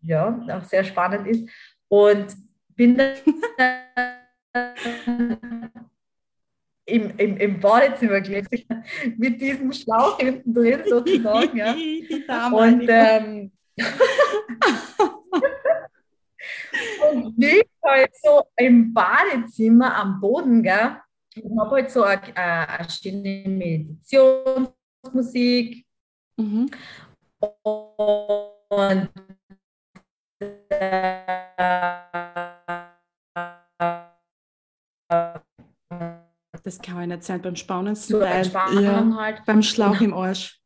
[0.02, 1.50] ja auch sehr spannend ist.
[1.90, 2.36] Und
[2.76, 3.18] bin dann
[6.86, 8.48] im, im, im Badezimmer gelegen,
[9.18, 11.58] mit diesem Schlauch hinten drin sozusagen.
[11.58, 11.74] Ja.
[12.52, 13.52] und, ähm,
[17.12, 20.98] und liege halt so im Badezimmer am Boden, gell?
[21.36, 25.86] ich habe halt so eine, eine schöne Meditationsmusik.
[26.38, 26.70] Mhm.
[27.40, 29.10] Und
[36.64, 38.50] das kann ich nicht sein, beim spannendsten so Teil.
[38.82, 39.44] Ja, halt.
[39.46, 40.62] Beim Schlauch im Arsch.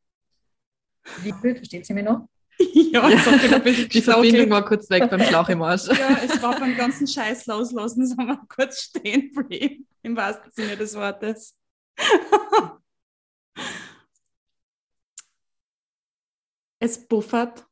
[1.22, 2.28] Wie gut, versteht sie mich noch?
[2.60, 3.08] ja,
[3.60, 5.88] bisschen Die Verbindung war kurz weg beim Schlauch im Arsch.
[5.88, 10.78] ja, es war beim ganzen Scheiß loslassen, sagen wir kurz stehen bleiben, im wahrsten Sinne
[10.78, 11.58] des Wortes.
[16.80, 17.66] es buffert.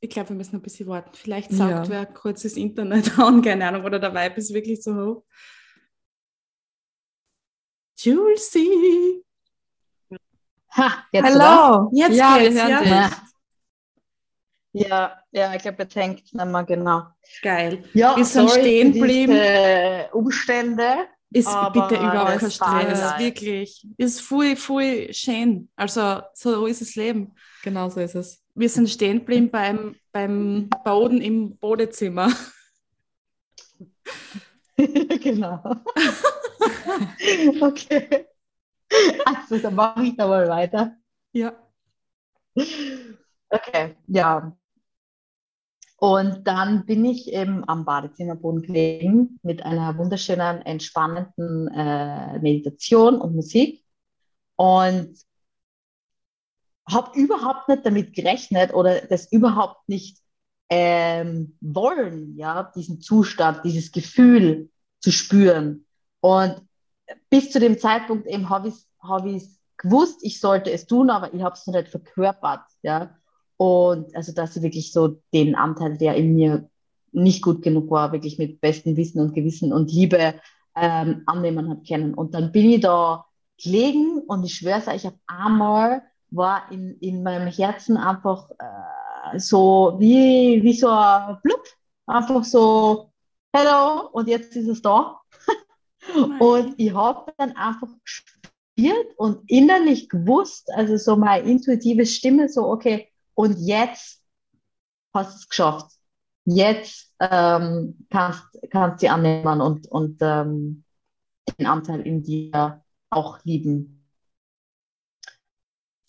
[0.00, 1.10] Ich glaube, wir müssen ein bisschen warten.
[1.14, 1.88] Vielleicht sagt ja.
[1.88, 5.24] wer kurz das Internet an, keine Ahnung, oder der Vibe ist wirklich so hoch.
[7.98, 9.24] Julesy!
[10.70, 12.82] Ha, jetzt Hallo, jetzt ja, geht's, ja.
[12.82, 13.10] ja.
[14.72, 17.02] Ja, ja, ich glaube, jetzt hängt es nicht mehr genau.
[17.42, 17.84] Geil.
[17.94, 19.38] Ja, wir sind stehen geblieben.
[20.12, 21.08] Umstände.
[21.30, 23.86] Ist bitte überhaupt kein Stress, wirklich.
[23.98, 25.68] Ist voll, voll schön.
[25.76, 27.34] Also so ist das Leben.
[27.62, 28.42] Genau so ist es.
[28.58, 32.32] Wir sind stehen geblieben beim, beim Boden im Badezimmer.
[34.76, 35.62] genau.
[37.60, 38.26] okay.
[39.24, 40.96] Also, dann mache ich da mal weiter.
[41.32, 41.52] Ja.
[43.48, 44.58] Okay, ja.
[45.98, 53.36] Und dann bin ich eben am Badezimmerboden gelegen mit einer wunderschönen, entspannenden äh, Meditation und
[53.36, 53.84] Musik
[54.56, 55.16] und
[56.92, 60.18] habe überhaupt nicht damit gerechnet oder das überhaupt nicht
[60.70, 64.70] ähm, wollen, ja, diesen Zustand, dieses Gefühl
[65.00, 65.86] zu spüren.
[66.20, 66.60] Und
[67.30, 69.24] bis zu dem Zeitpunkt eben habe ich es hab
[69.78, 73.16] gewusst, ich sollte es tun, aber ich habe es noch nicht verkörpert, ja.
[73.56, 76.68] Und also, dass ich wirklich so den Anteil, der in mir
[77.12, 80.34] nicht gut genug war, wirklich mit bestem Wissen und Gewissen und Liebe
[80.76, 82.14] ähm, annehmen hat können.
[82.14, 83.24] Und dann bin ich da
[83.60, 89.38] gelegen und ich schwöre es euch, auf einmal war in, in meinem Herzen einfach äh,
[89.38, 91.62] so wie, wie so ein Blub,
[92.06, 93.12] einfach so,
[93.52, 95.20] hello, und jetzt ist es da.
[96.40, 102.68] und ich habe dann einfach gespürt und innerlich gewusst, also so meine intuitive Stimme, so,
[102.68, 104.22] okay, und jetzt
[105.14, 105.92] hast du es geschafft.
[106.44, 110.84] Jetzt ähm, kannst du sie annehmen und, und ähm,
[111.58, 113.97] den Anteil in dir auch lieben.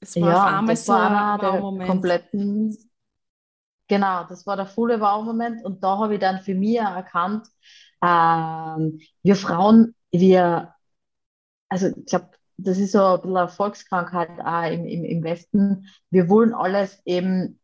[0.02, 1.90] Es war ja, das war ein der Moment.
[1.90, 2.78] kompletten,
[3.88, 7.48] genau, das war der volle Wow-Moment und da habe ich dann für mich erkannt,
[8.02, 10.74] ähm, wir Frauen, wir,
[11.68, 15.88] also ich glaube, das ist so ein bisschen eine Volkskrankheit auch im, im, im Westen.
[16.10, 17.60] Wir wollen alles eben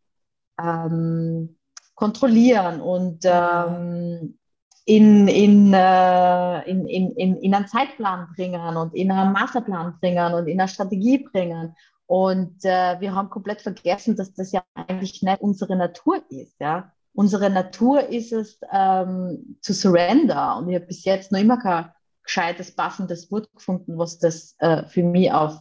[0.60, 1.58] ähm,
[1.96, 4.38] kontrollieren und ähm,
[4.86, 10.34] in, in, äh, in, in, in, in einen Zeitplan bringen und in einen Masterplan bringen
[10.34, 11.76] und in eine Strategie bringen.
[12.08, 16.60] Und äh, wir haben komplett vergessen, dass das ja eigentlich nicht unsere Natur ist.
[16.60, 16.92] Ja?
[17.14, 20.58] Unsere Natur ist es ähm, zu surrender.
[20.58, 21.92] Und ich habe bis jetzt noch immer kein
[22.24, 25.60] gescheites, passendes Wort gefunden, was das äh, für mich auf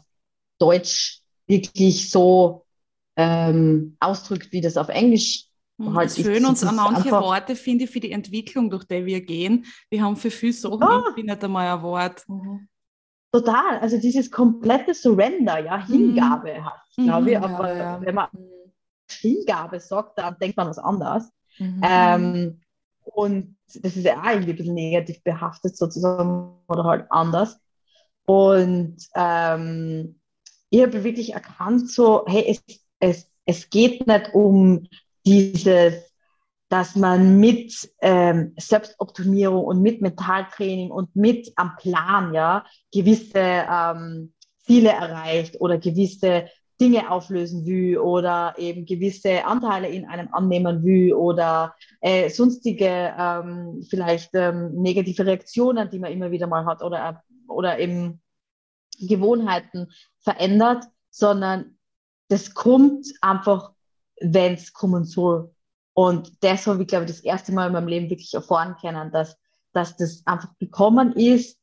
[0.59, 2.65] Deutsch wirklich so
[3.17, 6.21] ähm, ausdrückt, wie das auf Englisch mhm, halt ist.
[6.21, 9.67] Schön uns an manche Worte, finde ich, für die Entwicklung, durch die wir gehen.
[9.91, 11.05] Wir haben für viele Sachen ja.
[11.17, 12.25] nicht einmal ein Wort.
[12.29, 12.69] Mhm.
[13.35, 15.93] Total, also dieses komplette Surrender, ja, mhm.
[15.93, 16.65] Hingabe mhm.
[16.65, 18.01] hat, glaube ich, aber ja, ja.
[18.01, 18.29] wenn man
[19.11, 21.33] Hingabe sagt, dann denkt man was anderes.
[21.59, 21.81] Mhm.
[21.83, 22.61] Ähm,
[23.03, 27.59] und das ist ja auch irgendwie ein bisschen negativ behaftet sozusagen oder halt anders.
[28.25, 30.21] Und ähm,
[30.71, 34.87] ich habe wirklich erkannt, so, hey, es, es, es geht nicht um
[35.27, 35.95] dieses
[36.75, 44.33] dass man mit ähm, Selbstoptimierung und mit Mentaltraining und mit am Plan ja gewisse ähm,
[44.59, 46.49] Ziele erreicht oder gewisse
[46.81, 53.87] Dinge auflösen will oder eben gewisse Anteile in einem annehmen will oder äh, sonstige ähm,
[53.89, 58.21] vielleicht ähm, negative Reaktionen, die man immer wieder mal hat oder, oder eben
[58.99, 61.79] Gewohnheiten verändert, sondern
[62.27, 63.75] das kommt einfach,
[64.21, 65.54] wenn es kommen soll.
[65.95, 69.13] Und das habe ich, glaube ich, das erste Mal in meinem Leben wirklich erfahren können,
[69.13, 69.39] dass,
[69.73, 71.59] dass das einfach gekommen ist,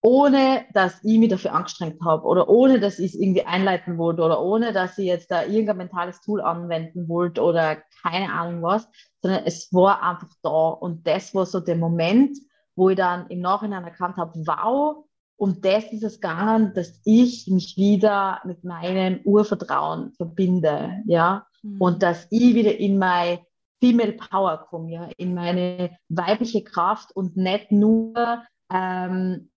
[0.00, 4.22] ohne dass ich mich dafür angestrengt habe oder ohne dass ich es irgendwie einleiten wollte
[4.22, 8.88] oder ohne dass ich jetzt da irgendein mentales Tool anwenden wollte oder keine Ahnung was,
[9.20, 10.68] sondern es war einfach da.
[10.70, 12.36] Und das war so der Moment,
[12.74, 15.04] wo ich dann im Nachhinein erkannt habe, wow,
[15.36, 21.80] und das ist es gegangen, dass ich mich wieder mit meinem Urvertrauen verbinde, ja, mhm.
[21.80, 23.38] und dass ich wieder in mein
[23.82, 29.50] Female Power komme, ja, in meine weibliche Kraft und nicht nur ähm,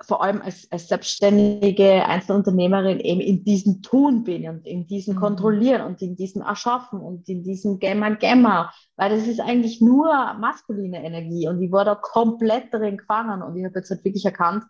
[0.00, 5.20] vor allem als, als selbstständige Einzelunternehmerin eben in diesem Tun bin und in diesem mhm.
[5.20, 10.34] Kontrollieren und in diesem Erschaffen und in diesem Gemma Gemma, weil das ist eigentlich nur
[10.34, 14.24] maskuline Energie und ich war da komplett darin gefangen und ich habe jetzt halt wirklich
[14.24, 14.64] erkannt,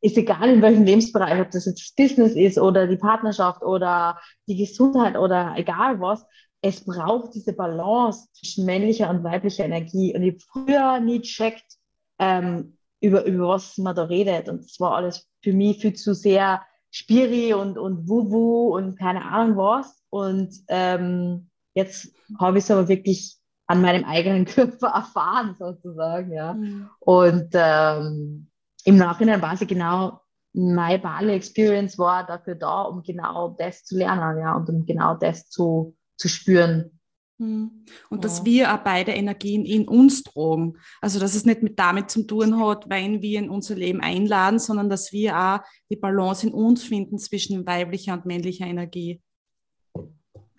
[0.00, 4.56] ist egal in welchem Lebensbereich, ob das jetzt Business ist oder die Partnerschaft oder die
[4.56, 6.26] Gesundheit oder egal was,
[6.64, 10.14] es braucht diese Balance zwischen männlicher und weiblicher Energie.
[10.16, 11.76] Und ich habe früher nie checkt,
[12.18, 14.48] ähm, über, über was man da redet.
[14.48, 19.26] Und das war alles für mich viel zu sehr Spiri und, und Wuwu und keine
[19.26, 20.02] Ahnung was.
[20.08, 23.36] Und ähm, jetzt habe ich es aber wirklich
[23.66, 26.32] an meinem eigenen Körper erfahren, sozusagen.
[26.32, 26.54] Ja.
[26.54, 26.88] Mhm.
[27.00, 28.48] Und ähm,
[28.84, 30.18] im Nachhinein weiß ich genau,
[30.54, 35.14] meine Bali Experience war dafür da, um genau das zu lernen, ja, und um genau
[35.14, 36.98] das zu, zu spüren.
[37.38, 37.84] Hm.
[38.10, 38.22] Und ja.
[38.22, 40.78] dass wir auch beide Energien in uns tragen.
[41.00, 44.58] Also dass es nicht mit damit zu tun hat, wenn wir in unser Leben einladen,
[44.58, 45.60] sondern dass wir auch
[45.90, 49.20] die Balance in uns finden zwischen weiblicher und männlicher Energie.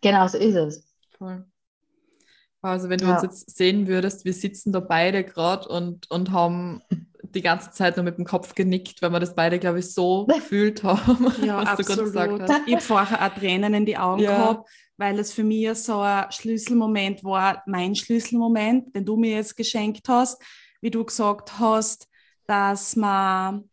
[0.01, 0.83] Genau, so ist es.
[1.17, 1.45] Voll.
[2.61, 3.13] Also wenn du ja.
[3.13, 6.81] uns jetzt sehen würdest, wir sitzen da beide gerade und, und haben
[7.23, 10.25] die ganze Zeit nur mit dem Kopf genickt, weil wir das beide, glaube ich, so
[10.27, 12.07] gefühlt haben, ja, was absolut.
[12.07, 12.67] du gerade gesagt hast.
[12.67, 14.35] Ich habe vorher auch Tränen in die Augen ja.
[14.35, 19.57] gehabt, weil es für mich so ein Schlüsselmoment war, mein Schlüsselmoment, den du mir jetzt
[19.57, 20.41] geschenkt hast,
[20.81, 22.07] wie du gesagt hast,
[22.47, 23.69] dass man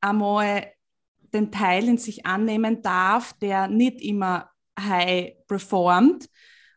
[0.00, 0.72] einmal
[1.32, 6.28] den Teil in sich annehmen darf, der nicht immer high performt.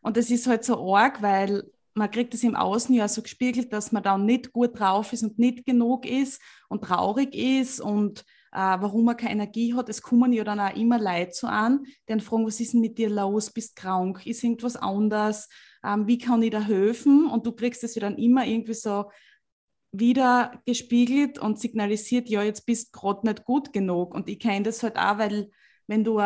[0.02, 1.64] Und das ist halt so arg, weil
[1.94, 5.22] man kriegt es im Außen ja so gespiegelt, dass man dann nicht gut drauf ist
[5.22, 9.88] und nicht genug ist und traurig ist und äh, warum man keine Energie hat.
[9.88, 12.98] Es kommen ja dann auch immer Leute so an, die fragen, was ist denn mit
[12.98, 13.50] dir los?
[13.50, 14.26] Bist krank?
[14.26, 15.48] Ist irgendwas anders?
[15.84, 17.26] Ähm, wie kann ich da helfen?
[17.26, 19.10] Und du kriegst es ja dann immer irgendwie so
[19.90, 24.14] wieder gespiegelt und signalisiert, ja, jetzt bist du gerade nicht gut genug.
[24.14, 25.50] Und ich kenne das halt auch, weil
[25.86, 26.18] wenn du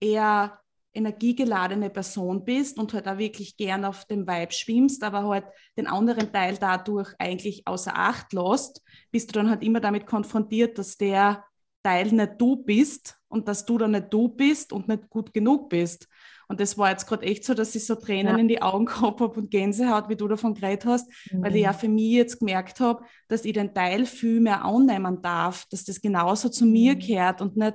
[0.00, 0.60] eher
[0.94, 5.44] energiegeladene Person bist und halt auch wirklich gern auf dem Vibe schwimmst, aber halt
[5.76, 10.78] den anderen Teil dadurch eigentlich außer Acht lässt, bist du dann halt immer damit konfrontiert,
[10.78, 11.44] dass der
[11.82, 15.68] Teil nicht du bist und dass du dann nicht du bist und nicht gut genug
[15.68, 16.08] bist.
[16.48, 18.38] Und das war jetzt gerade echt so, dass ich so Tränen ja.
[18.38, 21.42] in die Augen gehabt habe und Gänsehaut, wie du davon geredet hast, mhm.
[21.42, 25.20] weil ich ja für mich jetzt gemerkt habe, dass ich den Teil viel mehr annehmen
[25.20, 26.98] darf, dass das genauso zu mir mhm.
[27.00, 27.74] gehört und nicht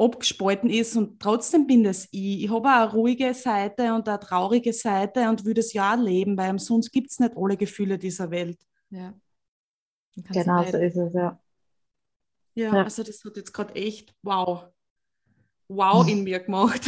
[0.00, 2.44] abgespalten ist und trotzdem bin das ich.
[2.44, 5.98] Ich habe auch eine ruhige Seite und eine traurige Seite und würde es ja auch
[5.98, 8.58] leben, weil sonst gibt es nicht alle Gefühle dieser Welt.
[8.88, 9.14] Ja.
[10.14, 11.40] Genau so ist es, ja.
[12.54, 12.74] ja.
[12.74, 14.64] Ja, also das hat jetzt gerade echt wow,
[15.68, 16.82] wow in mir gemacht.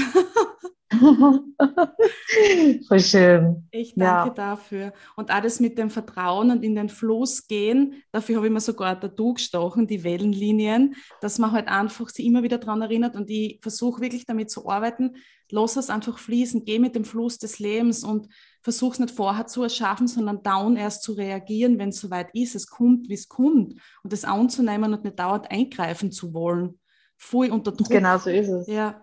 [2.89, 3.69] Voll schön.
[3.71, 4.35] Ich danke ja.
[4.35, 4.93] dafür.
[5.17, 8.91] Und alles mit dem Vertrauen und in den Fluss gehen, dafür habe ich mir sogar
[8.91, 13.31] ein Tattoo gestochen, die Wellenlinien, dass man halt einfach sich immer wieder daran erinnert und
[13.31, 15.17] ich versuche wirklich damit zu arbeiten,
[15.51, 18.29] lass es einfach fließen, geh mit dem Fluss des Lebens und
[18.63, 22.55] versuch es nicht vorher zu erschaffen, sondern down erst zu reagieren, wenn es soweit ist.
[22.55, 23.75] Es kommt, wie es kommt.
[24.03, 26.79] Und das anzunehmen und nicht dauernd eingreifen zu wollen.
[27.17, 27.91] Voll unter Druck.
[27.91, 28.67] Genau so ist es.
[28.67, 29.03] Ja,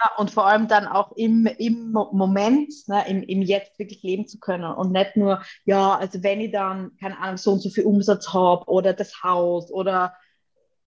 [0.00, 4.26] ja, und vor allem dann auch im, im Moment, ne, im, im Jetzt wirklich leben
[4.26, 7.70] zu können und nicht nur, ja, also wenn ich dann, keine Ahnung, so und so
[7.70, 10.14] viel Umsatz habe oder das Haus oder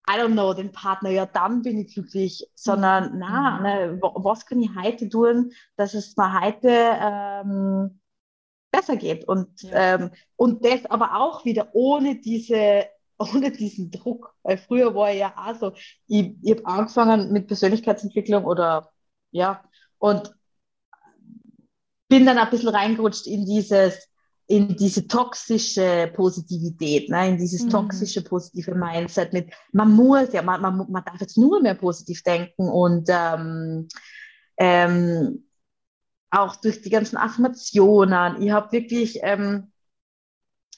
[0.07, 3.19] I don't know, den Partner, ja, dann bin ich glücklich, sondern mhm.
[3.19, 7.99] na, ne, was kann ich heute tun, dass es mir heute ähm,
[8.71, 9.95] besser geht und, ja.
[9.95, 12.85] ähm, und das aber auch wieder ohne diese
[13.17, 14.35] ohne diesen Druck.
[14.43, 15.71] Weil früher war ich ja auch so,
[16.07, 18.91] ich, ich habe angefangen mit Persönlichkeitsentwicklung oder
[19.35, 19.61] ja,
[19.97, 20.33] und
[22.07, 24.07] bin dann ein bisschen reingerutscht in dieses,
[24.47, 27.29] in diese toxische Positivität, ne?
[27.29, 27.69] in dieses mhm.
[27.69, 32.23] toxische positive Mindset mit, man muss ja, man, man, man darf jetzt nur mehr positiv
[32.23, 33.87] denken und ähm,
[34.57, 35.47] ähm,
[36.29, 38.41] auch durch die ganzen Affirmationen.
[38.41, 39.71] Ich habe wirklich ähm,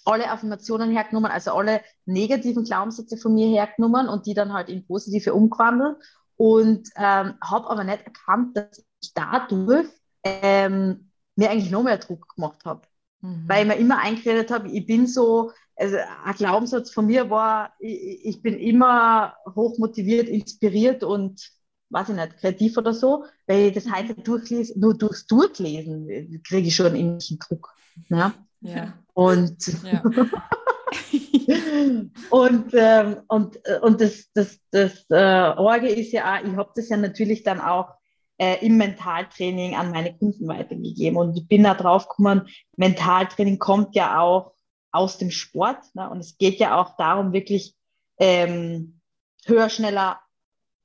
[0.06, 4.88] alle Affirmationen hergenommen, also alle negativen Glaubenssätze von mir hergenommen und die dann halt in
[4.88, 5.98] positive umgewandelt
[6.38, 9.88] und ähm, habe aber nicht erkannt, dass ich dadurch
[10.24, 12.82] ähm, mir eigentlich noch mehr Druck gemacht habe.
[13.22, 13.46] Mhm.
[13.48, 17.74] Weil ich mir immer eingeredet habe, ich bin so, also ein Glaubenssatz von mir war,
[17.80, 21.52] ich, ich bin immer hochmotiviert, inspiriert und
[21.90, 26.68] weiß ich nicht, kreativ oder so, weil ich das heute durchlese, nur durchs Durchlesen kriege
[26.68, 27.74] ich schon einen Druck.
[28.10, 28.34] Ne?
[28.62, 28.94] Ja.
[29.14, 30.04] Und, ja.
[32.30, 36.72] und, ähm, und, äh, und das, das, das äh, Orge ist ja auch, ich habe
[36.76, 37.94] das ja natürlich dann auch
[38.38, 41.18] äh, im Mentaltraining an meine Kunden weitergegeben.
[41.18, 44.54] Und ich bin da drauf gekommen, Mentaltraining kommt ja auch
[44.92, 45.84] aus dem Sport.
[45.94, 46.10] Ne?
[46.10, 47.76] Und es geht ja auch darum, wirklich
[48.20, 49.02] ähm,
[49.46, 50.20] höher, schneller,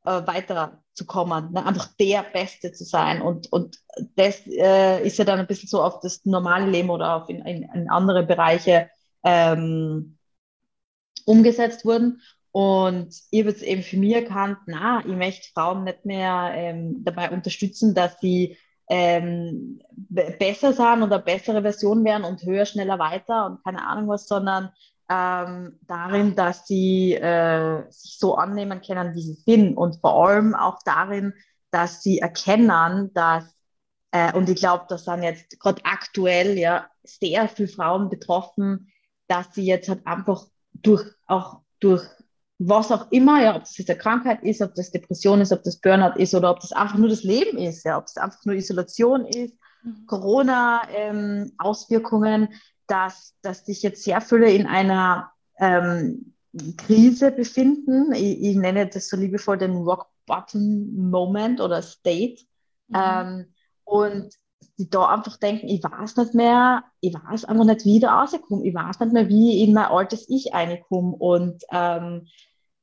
[0.04, 1.64] äh, weiter zu kommen, ne?
[1.64, 3.22] einfach der Beste zu sein.
[3.22, 3.78] Und, und
[4.16, 7.44] das äh, ist ja dann ein bisschen so auf das normale Leben oder auf in,
[7.46, 8.90] in, in andere Bereiche
[9.24, 10.18] ähm,
[11.24, 12.20] umgesetzt worden.
[12.52, 17.02] Und ich habe jetzt eben für mich erkannt, na, ich möchte Frauen nicht mehr ähm,
[17.02, 18.58] dabei unterstützen, dass sie
[18.90, 24.28] ähm, besser sind oder bessere Version werden und höher, schneller, weiter und keine Ahnung was,
[24.28, 24.70] sondern
[25.08, 30.54] ähm, darin, dass sie äh, sich so annehmen können, wie sie sind und vor allem
[30.54, 31.32] auch darin,
[31.70, 33.44] dass sie erkennen, dass,
[34.10, 38.91] äh, und ich glaube, das sind jetzt gerade aktuell ja sehr viele Frauen betroffen,
[39.32, 42.02] dass sie jetzt halt einfach durch auch durch
[42.58, 45.64] was auch immer, ja, ob das jetzt eine Krankheit ist, ob das Depression ist, ob
[45.64, 48.44] das Burnout ist oder ob das einfach nur das Leben ist, ja, ob das einfach
[48.44, 50.06] nur Isolation ist mhm.
[50.06, 52.48] Corona-Auswirkungen, ähm,
[52.86, 56.34] dass, dass sich jetzt sehr viele in einer ähm,
[56.76, 58.12] Krise befinden.
[58.12, 62.44] Ich, ich, nenne das so liebevoll den Rock Bottom Moment oder State.
[62.88, 62.96] Mhm.
[62.96, 63.46] Ähm,
[63.84, 64.34] und
[64.78, 68.20] die da einfach denken, ich weiß nicht mehr, ich weiß einfach nicht, wie ich da
[68.20, 72.26] rauskomme, ich weiß nicht mehr, wie ich in mein altes Ich reinkomme und ähm,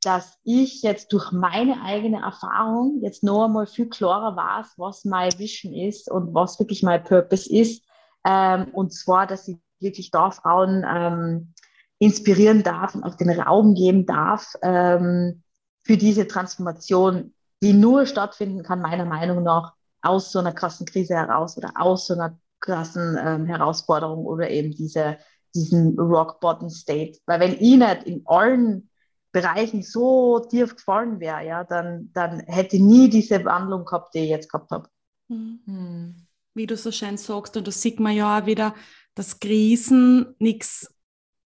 [0.01, 5.37] dass ich jetzt durch meine eigene Erfahrung jetzt noch einmal viel klarer weiß, was mein
[5.37, 7.83] Vision ist und was wirklich mein Purpose ist.
[8.25, 11.53] Ähm, und zwar, dass ich wirklich da Frauen ähm,
[11.99, 15.43] inspirieren darf und auch den Raum geben darf ähm,
[15.83, 21.15] für diese Transformation, die nur stattfinden kann, meiner Meinung nach, aus so einer krassen Krise
[21.15, 25.17] heraus oder aus so einer krassen ähm, Herausforderung oder eben diese,
[25.55, 27.19] diesen Rock Bottom State.
[27.25, 28.89] Weil wenn ich nicht in allen
[29.31, 34.19] Bereichen so tief gefallen wäre, ja, dann, dann hätte ich nie diese Wandlung gehabt, die
[34.19, 34.89] ich jetzt gehabt habe.
[35.27, 36.27] Mhm.
[36.55, 38.73] Wie du so schön sagst, und das sieht man ja auch wieder,
[39.13, 40.93] dass Krisen nichts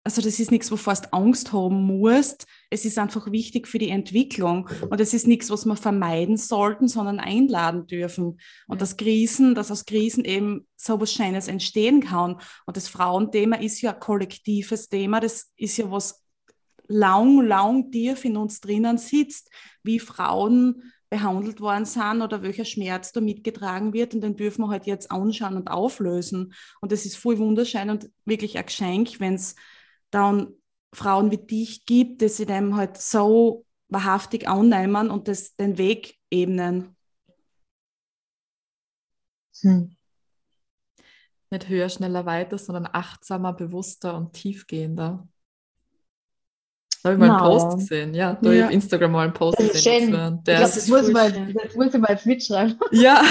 [0.05, 2.45] also das ist nichts, wovor du Angst haben musst.
[2.69, 4.69] Es ist einfach wichtig für die Entwicklung.
[4.89, 8.37] Und es ist nichts, was wir vermeiden sollten, sondern einladen dürfen.
[8.67, 12.41] Und das Krisen, dass aus Krisen eben so was Schönes entstehen kann.
[12.65, 15.21] Und das Frauenthema ist ja ein kollektives Thema.
[15.21, 16.21] Das ist ja was
[16.87, 19.49] lang, lang tief in uns drinnen sitzt,
[19.83, 24.15] wie Frauen behandelt worden sind oder welcher Schmerz da mitgetragen wird.
[24.15, 26.53] Und den dürfen wir halt jetzt anschauen und auflösen.
[26.81, 29.55] Und das ist voll wunderschön und wirklich ein Geschenk, wenn es
[30.13, 30.53] dann
[30.93, 36.17] Frauen wie dich gibt, die sie dem halt so wahrhaftig annehmen und das, den Weg
[36.29, 36.95] ebnen.
[39.61, 39.95] Hm.
[41.51, 45.27] Nicht höher, schneller, weiter, sondern achtsamer, bewusster und tiefgehender.
[47.03, 47.59] Da habe ich mal einen genau.
[47.59, 48.13] Post gesehen.
[48.13, 48.47] Ja, da ja.
[48.47, 50.11] habe ich auf Instagram mal einen Post das gesehen.
[50.11, 52.79] Der ich glaube, das, muss mal, das muss ich mal jetzt mitschreiben.
[52.91, 53.21] Ja.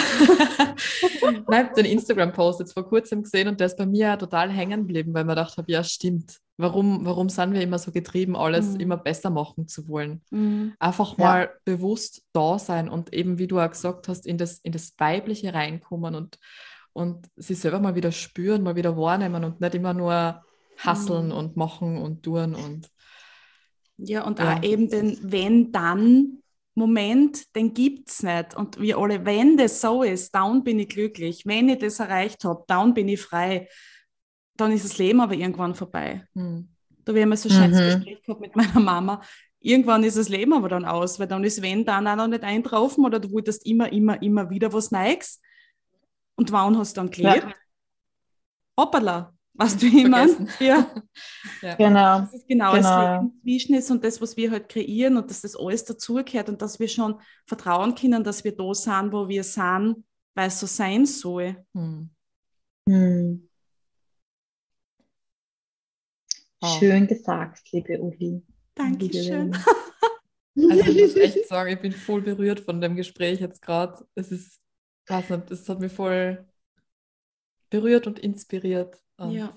[1.48, 5.14] Nein, den Instagram-Post jetzt vor kurzem gesehen und der ist bei mir total hängen geblieben,
[5.14, 6.38] weil man gedacht habe, ja, stimmt.
[6.62, 8.80] Warum, warum sind wir immer so getrieben, alles mhm.
[8.80, 10.22] immer besser machen zu wollen?
[10.30, 10.74] Mhm.
[10.78, 11.50] Einfach mal ja.
[11.64, 15.52] bewusst da sein und eben, wie du auch gesagt hast, in das, in das Weibliche
[15.52, 16.38] reinkommen und,
[16.92, 20.42] und sich selber mal wieder spüren, mal wieder wahrnehmen und nicht immer nur
[20.78, 21.32] hasseln mhm.
[21.32, 22.88] und machen und tun und
[23.98, 24.56] ja, und ja.
[24.56, 28.56] auch eben den Wenn-Dann-Moment, den gibt es nicht.
[28.56, 31.46] Und wir alle, wenn das so ist, dann bin ich glücklich.
[31.46, 33.68] Wenn ich das erreicht habe, dann bin ich frei.
[34.62, 36.24] Dann ist das Leben aber irgendwann vorbei.
[36.34, 36.68] Mhm.
[37.04, 38.04] Da haben wir so ein schönes mhm.
[38.04, 39.20] Gespräch gehabt mit meiner Mama.
[39.58, 42.44] Irgendwann ist das Leben aber dann aus, weil dann ist wenn dann auch noch nicht
[42.44, 45.40] eintraufen oder du wolltest immer, immer, immer wieder was Neues.
[46.36, 47.42] Und wann hast du dann gelebt?
[47.42, 47.54] Ja.
[48.78, 50.38] Hoppala, was du jemand?
[50.60, 50.86] Ja.
[51.62, 51.74] ja.
[51.74, 52.20] Genau.
[52.20, 52.82] Das ist genau, genau.
[52.82, 56.48] das Leben zwischen ist und das, was wir halt kreieren und dass das alles dazugehört
[56.48, 60.04] und dass wir schon vertrauen können, dass wir da sind, wo wir sind,
[60.36, 61.56] weil es so sein soll.
[61.74, 62.10] Hm.
[62.88, 63.42] Hm.
[63.42, 63.48] Oh.
[66.78, 68.42] Schön gesagt, liebe Uli.
[68.74, 69.56] Dankeschön.
[70.54, 74.04] Also ich muss echt sagen, ich bin voll berührt von dem Gespräch jetzt gerade.
[74.14, 74.60] Es ist,
[75.06, 76.46] weiß nicht, es hat mich voll
[77.70, 79.02] berührt und inspiriert.
[79.16, 79.56] Und ja.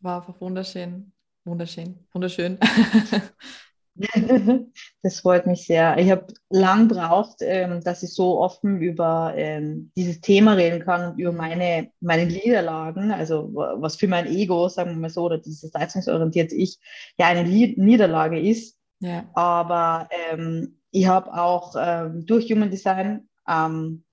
[0.00, 1.12] War einfach wunderschön.
[1.44, 1.98] Wunderschön.
[2.12, 2.58] Wunderschön.
[5.02, 5.98] Das freut mich sehr.
[5.98, 11.12] Ich habe lang braucht, ähm, dass ich so offen über ähm, dieses Thema reden kann
[11.12, 15.38] und über meine, meine Niederlagen, also was für mein Ego, sagen wir mal so, oder
[15.38, 16.78] dieses leistungsorientierte Ich,
[17.18, 18.78] ja eine Lied Niederlage ist.
[19.00, 19.28] Ja.
[19.34, 24.04] Aber ähm, ich habe auch ähm, durch Human Design ähm,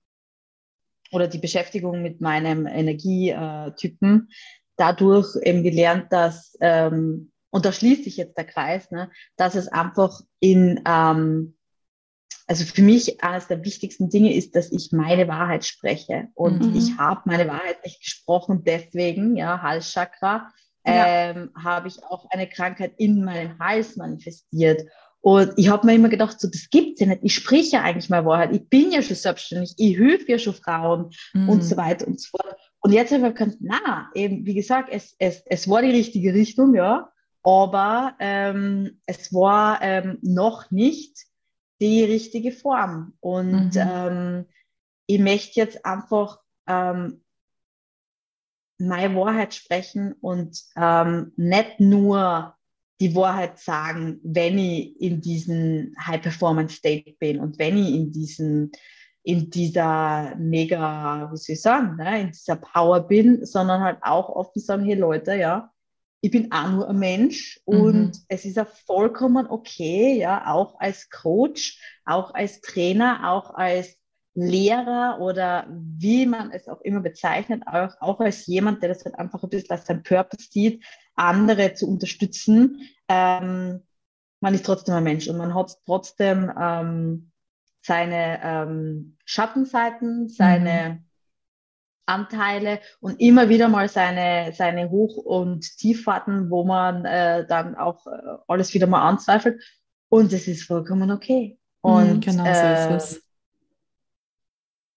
[1.12, 4.28] oder die Beschäftigung mit meinem Energietypen
[4.76, 9.68] dadurch eben gelernt, dass, ähm, und da schließt sich jetzt der Kreis, ne, dass es
[9.68, 11.56] einfach in, ähm,
[12.46, 16.28] also für mich eines der wichtigsten Dinge ist, dass ich meine Wahrheit spreche.
[16.34, 16.76] Und mhm.
[16.76, 20.50] ich habe meine Wahrheit nicht gesprochen, deswegen, ja, Halschakra,
[20.84, 21.06] ja.
[21.06, 24.82] ähm, habe ich auch eine Krankheit in meinem Hals manifestiert.
[25.20, 27.20] Und ich habe mir immer gedacht, so, das gibt's ja nicht.
[27.22, 28.54] Ich spreche ja eigentlich meine Wahrheit.
[28.54, 29.74] Ich bin ja schon selbstständig.
[29.76, 31.48] Ich helfe ja schon Frauen mhm.
[31.48, 32.56] und so weiter und so fort.
[32.80, 36.32] Und jetzt habe ich gesagt, na, eben, wie gesagt, es, es, es war die richtige
[36.32, 37.12] Richtung, ja,
[37.42, 41.26] aber ähm, es war ähm, noch nicht
[41.80, 43.14] die richtige Form.
[43.20, 43.80] Und mhm.
[43.80, 44.46] ähm,
[45.06, 47.22] ich möchte jetzt einfach ähm,
[48.78, 52.54] meine Wahrheit sprechen und ähm, nicht nur
[53.00, 58.70] die Wahrheit sagen, wenn ich in diesem High-Performance-State bin und wenn ich in diesem
[59.22, 64.30] in dieser mega, wie soll ich sagen, ne, in dieser Power bin, sondern halt auch
[64.30, 65.70] offen sagen, hey Leute, ja,
[66.20, 68.12] ich bin auch nur ein Mensch und mhm.
[68.28, 73.96] es ist ja vollkommen okay, ja, auch als Coach, auch als Trainer, auch als
[74.34, 79.18] Lehrer oder wie man es auch immer bezeichnet, auch, auch als jemand, der das halt
[79.18, 82.88] einfach ein bisschen als sein Purpose sieht, andere zu unterstützen.
[83.08, 83.82] Ähm,
[84.40, 87.32] man ist trotzdem ein Mensch und man hat trotzdem ähm,
[87.82, 91.09] seine ähm, Schattenseiten, seine mhm.
[92.06, 98.06] Anteile und immer wieder mal seine, seine Hoch- und Tieffahrten, wo man äh, dann auch
[98.06, 98.10] äh,
[98.48, 99.62] alles wieder mal anzweifelt.
[100.08, 101.58] Und es ist vollkommen okay.
[101.82, 103.22] Mhm, und genau so äh, ist es.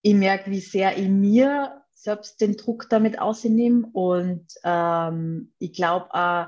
[0.02, 3.88] Ich merke, wie sehr ich mir selbst den Druck damit ausnehme.
[3.94, 6.46] Und ähm, ich glaube, äh,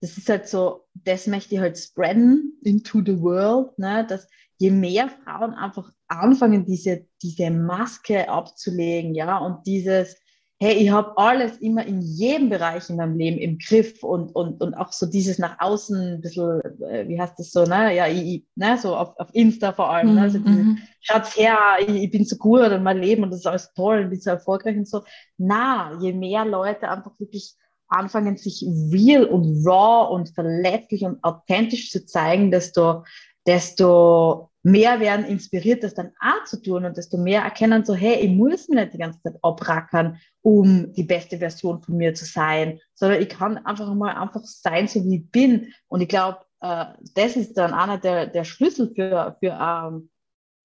[0.00, 4.06] das ist halt so, das möchte ich halt spreaden into the world, ne?
[4.06, 4.28] dass
[4.58, 10.16] je mehr Frauen einfach anfangen, diese, diese Maske abzulegen, ja, und dieses,
[10.60, 14.60] hey, ich habe alles immer in jedem Bereich in meinem Leben im Griff und, und,
[14.60, 18.08] und auch so dieses nach außen ein bisschen, äh, wie heißt das so, ne, ja,
[18.08, 20.78] ich, ne, so auf, auf Insta vor allem, ne, also dieses, mhm.
[21.00, 24.00] schaut's her, ich, ich, bin so gut und mein Leben und das ist alles toll
[24.00, 25.02] und bin so erfolgreich und so.
[25.36, 27.54] Na, je mehr Leute einfach wirklich
[27.86, 33.04] anfangen, sich real und raw und verletzlich und authentisch zu zeigen, desto,
[33.46, 38.16] desto mehr werden inspiriert, das dann auch zu tun und desto mehr erkennen so, hey,
[38.16, 42.24] ich muss mir nicht die ganze Zeit abrackern, um die beste Version von mir zu
[42.24, 45.72] sein, sondern ich kann einfach mal einfach sein, so wie ich bin.
[45.86, 50.10] Und ich glaube, äh, das ist dann einer der, der Schlüssel für, für ähm,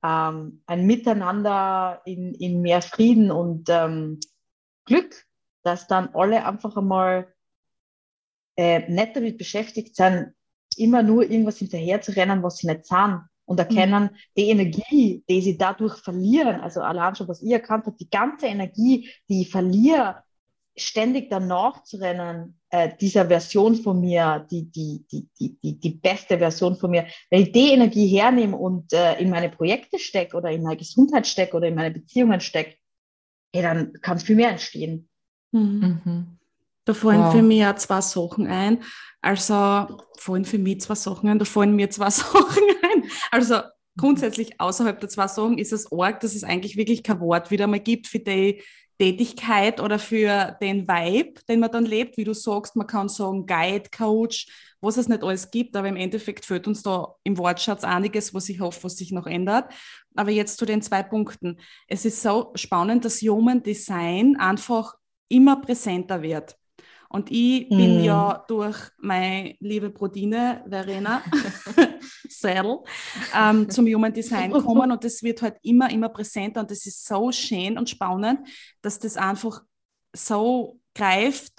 [0.03, 4.19] ähm, ein Miteinander in, in mehr Frieden und ähm,
[4.85, 5.25] Glück,
[5.63, 7.33] dass dann alle einfach einmal
[8.57, 10.33] äh, nicht damit beschäftigt sind,
[10.75, 14.17] immer nur irgendwas hinterher zu rennen, was sie nicht sind und erkennen, mhm.
[14.37, 18.47] die Energie, die sie dadurch verlieren, also allein schon, was ich erkannt habe, die ganze
[18.47, 20.23] Energie, die ich verliere,
[20.75, 25.89] ständig danach zu rennen, äh, dieser Version von mir, die, die, die, die, die, die
[25.91, 30.35] beste Version von mir, wenn ich die Energie hernehme und äh, in meine Projekte stecke
[30.35, 32.77] oder in meine Gesundheit stecke oder in meine Beziehungen stecke,
[33.53, 35.09] hey, dann kann viel mehr entstehen.
[35.51, 36.01] Mhm.
[36.03, 36.37] Mhm.
[36.85, 37.31] Da fallen wow.
[37.31, 38.83] für mich ja zwei Sachen ein.
[39.21, 42.82] Also fallen für mich zwei Sachen ein, da fallen mir zwei Sachen ein.
[43.31, 43.61] Also
[43.97, 47.67] grundsätzlich außerhalb der zwei Sachen ist es arg, dass es eigentlich wirklich kein Wort wieder
[47.67, 48.61] mal gibt für die
[48.99, 52.17] Tätigkeit oder für den Vibe, den man dann lebt.
[52.17, 54.47] Wie du sagst, man kann sagen Guide, Coach,
[54.81, 58.49] was es nicht alles gibt, aber im Endeffekt fehlt uns da im Wortschatz einiges, was
[58.49, 59.73] ich hoffe, was sich noch ändert.
[60.15, 61.59] Aber jetzt zu den zwei Punkten.
[61.87, 64.95] Es ist so spannend, dass Human Design einfach
[65.27, 66.55] immer präsenter wird.
[67.14, 67.78] Und ich mm.
[67.78, 71.22] bin ja durch meine liebe Brodine, Verena
[72.28, 72.80] Seidel,
[73.38, 77.05] ähm, zum Human Design gekommen und das wird halt immer, immer präsenter und das ist
[77.05, 78.47] so schön und spannend,
[78.82, 79.61] dass das einfach
[80.11, 81.53] so greift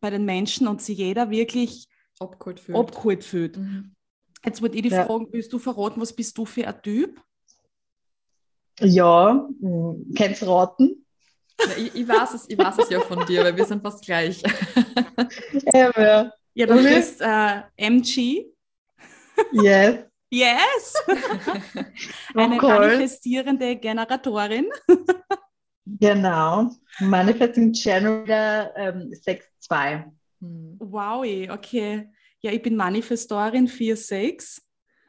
[0.00, 1.88] bei den Menschen und sich jeder wirklich
[2.20, 2.78] abgeholt fühlt.
[2.78, 3.56] Abgeholt fühlt.
[3.56, 3.96] Mhm.
[4.44, 5.06] Jetzt würde ich die ja.
[5.06, 7.20] fragen, willst du verraten, was bist du für ein Typ?
[8.78, 11.04] Ja, hm, kannst raten.
[11.76, 14.42] Ich, ich, weiß es, ich weiß es ja von dir, weil wir sind fast gleich.
[15.72, 16.32] ja, ja.
[16.54, 18.46] ja du bist äh, MG.
[19.52, 20.10] Yes.
[20.30, 20.94] Yes!
[22.34, 24.70] Eine manifestierende Generatorin.
[25.86, 26.70] genau.
[27.00, 30.04] Manifesting Generator ähm, 6.2.
[30.40, 30.76] Hm.
[30.78, 32.10] Wow, okay.
[32.42, 34.60] Ja, ich bin Manifestorin 4.6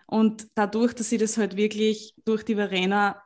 [0.08, 3.22] und dadurch, dass ich das halt wirklich durch die Verena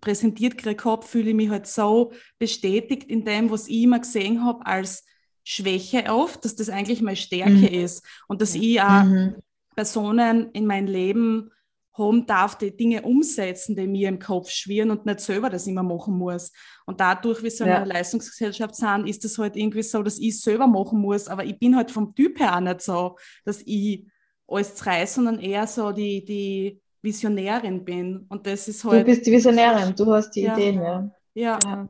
[0.00, 4.44] präsentiert gekriegt habe, fühle ich mich halt so bestätigt in dem, was ich immer gesehen
[4.44, 5.04] habe als
[5.44, 7.64] Schwäche oft, dass das eigentlich meine Stärke mhm.
[7.64, 9.36] ist und dass ich auch mhm.
[9.74, 11.50] Personen in mein Leben
[11.98, 15.82] haben darf, die Dinge umsetzen, die mir im Kopf schwirren und nicht selber das immer
[15.82, 16.52] machen muss.
[16.86, 17.84] Und dadurch, wie so eine ja.
[17.84, 21.76] Leistungsgesellschaft sind, ist es halt irgendwie so, dass ich selber machen muss, aber ich bin
[21.76, 24.06] halt vom Typ her auch nicht so, dass ich
[24.46, 28.26] alles zerreiße, sondern eher so die, die Visionärin bin.
[28.28, 29.02] Und das ist halt.
[29.02, 30.56] Du bist die Visionärin, du hast die ja.
[30.56, 31.10] Ideen, ja.
[31.34, 31.58] ja.
[31.64, 31.88] Ja.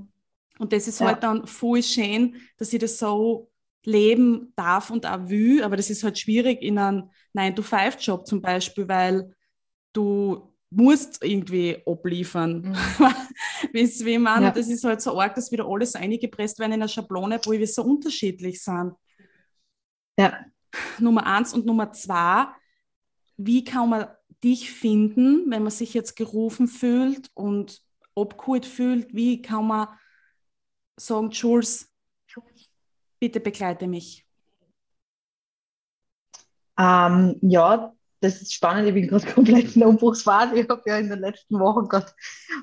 [0.59, 3.50] Und das ist halt dann voll schön, dass ich das so
[3.84, 5.62] leben darf und auch will.
[5.62, 9.34] Aber das ist halt schwierig in einem 9-to-5-Job zum Beispiel, weil
[9.92, 12.62] du musst irgendwie abliefern.
[12.62, 13.72] Mhm.
[13.72, 14.50] wie man, ja.
[14.50, 17.66] das ist halt so arg, dass wieder alles eingepresst werden in einer Schablone, wo wir
[17.66, 18.92] so unterschiedlich sind.
[20.18, 20.38] Ja.
[20.98, 22.46] Nummer eins und Nummer zwei,
[23.36, 24.06] wie kann man
[24.45, 27.82] dich finden, wenn man sich jetzt gerufen fühlt und
[28.14, 29.14] abgeholt fühlt?
[29.14, 29.89] Wie kann man
[30.97, 31.93] sagen, Jules,
[33.18, 34.24] bitte begleite mich?
[36.78, 38.89] Ähm, ja, das ist spannend.
[38.89, 40.61] Ich bin gerade komplett in der Umbruchsphase.
[40.61, 42.07] Ich habe ja in den letzten Wochen gerade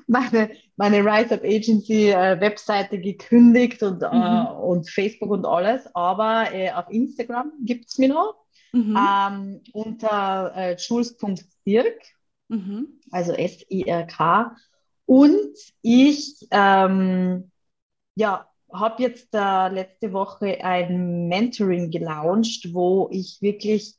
[0.06, 4.46] meine, meine Rise Up Agency äh, Webseite gekündigt und, äh, mhm.
[4.46, 5.86] äh, und Facebook und alles.
[5.94, 8.96] Aber äh, auf Instagram gibt es mich noch mhm.
[8.96, 12.00] ähm, unter äh, jules.sirk,
[12.48, 13.00] mhm.
[13.10, 14.56] also S-I-R-K.
[15.06, 17.50] Und ich ähm,
[18.16, 23.94] ja, habe jetzt äh, letzte Woche ein Mentoring gelauncht, wo ich wirklich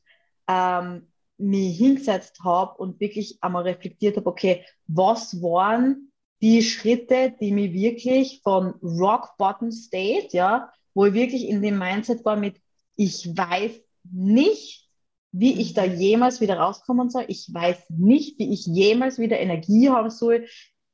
[0.46, 1.08] ähm,
[1.38, 7.72] mich hingesetzt habe und wirklich einmal reflektiert habe, okay, was waren die Schritte, die mich
[7.72, 12.60] wirklich von Rock Bottom State, ja, wo ich wirklich in dem Mindset war mit,
[12.96, 13.72] ich weiß
[14.12, 14.88] nicht,
[15.32, 17.24] wie ich da jemals wieder rauskommen soll.
[17.28, 20.46] Ich weiß nicht, wie ich jemals wieder Energie haben soll,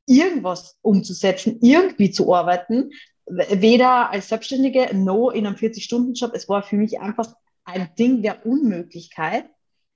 [0.05, 2.91] irgendwas umzusetzen, irgendwie zu arbeiten.
[3.27, 6.31] Weder als Selbstständige, no in einem 40-Stunden-Job.
[6.33, 9.49] Es war für mich einfach ein Ding der Unmöglichkeit.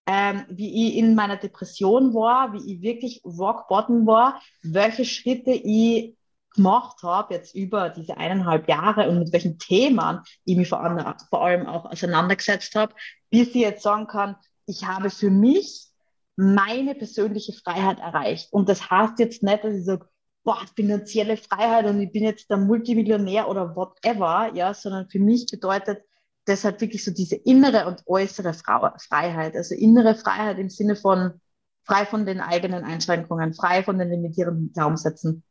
[0.07, 5.51] Ähm, wie ich in meiner Depression war, wie ich wirklich rock bottom war, welche Schritte
[5.51, 6.15] ich
[6.55, 11.45] gemacht habe, jetzt über diese eineinhalb Jahre und mit welchen Themen ich mich vor, vor
[11.45, 12.93] allem auch auseinandergesetzt habe,
[13.29, 14.35] bis ich jetzt sagen kann,
[14.65, 15.87] ich habe für mich
[16.35, 18.53] meine persönliche Freiheit erreicht.
[18.53, 20.07] Und das heißt jetzt nicht, dass ich sage,
[20.43, 25.47] boah, finanzielle Freiheit und ich bin jetzt der Multimillionär oder whatever, ja, sondern für mich
[25.51, 26.01] bedeutet
[26.45, 29.55] das halt wirklich so diese innere und äußere Freiheit.
[29.55, 31.39] Also innere Freiheit im Sinne von
[31.83, 35.43] frei von den eigenen Einschränkungen, frei von den limitierenden Glaubenssätzen,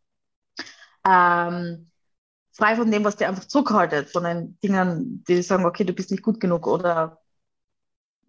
[1.08, 1.90] ähm,
[2.52, 6.10] frei von dem, was dir einfach zurückhaltet, von den Dingen, die sagen, okay, du bist
[6.10, 7.18] nicht gut genug oder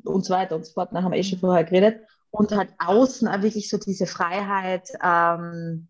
[0.03, 0.89] und so weiter und so fort.
[0.93, 2.01] Da haben wir eh schon vorher geredet.
[2.31, 5.89] Und halt außen auch wirklich so diese Freiheit ähm,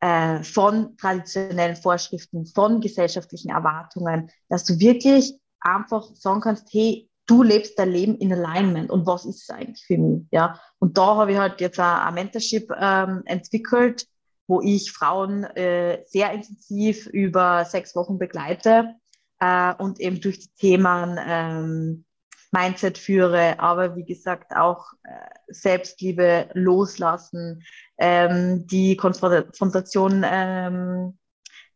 [0.00, 7.42] äh, von traditionellen Vorschriften, von gesellschaftlichen Erwartungen, dass du wirklich einfach sagen kannst, hey, du
[7.44, 10.26] lebst dein Leben in Alignment und was ist es eigentlich für mich?
[10.32, 14.06] Ja, und da habe ich halt jetzt ein Mentorship ähm, entwickelt,
[14.50, 18.96] wo ich Frauen äh, sehr intensiv über sechs Wochen begleite
[19.38, 22.04] äh, und eben durch die Themen ähm,
[22.50, 25.10] Mindset führe, aber wie gesagt auch äh,
[25.46, 27.62] Selbstliebe loslassen,
[27.96, 31.16] ähm, die Konfrontation ähm,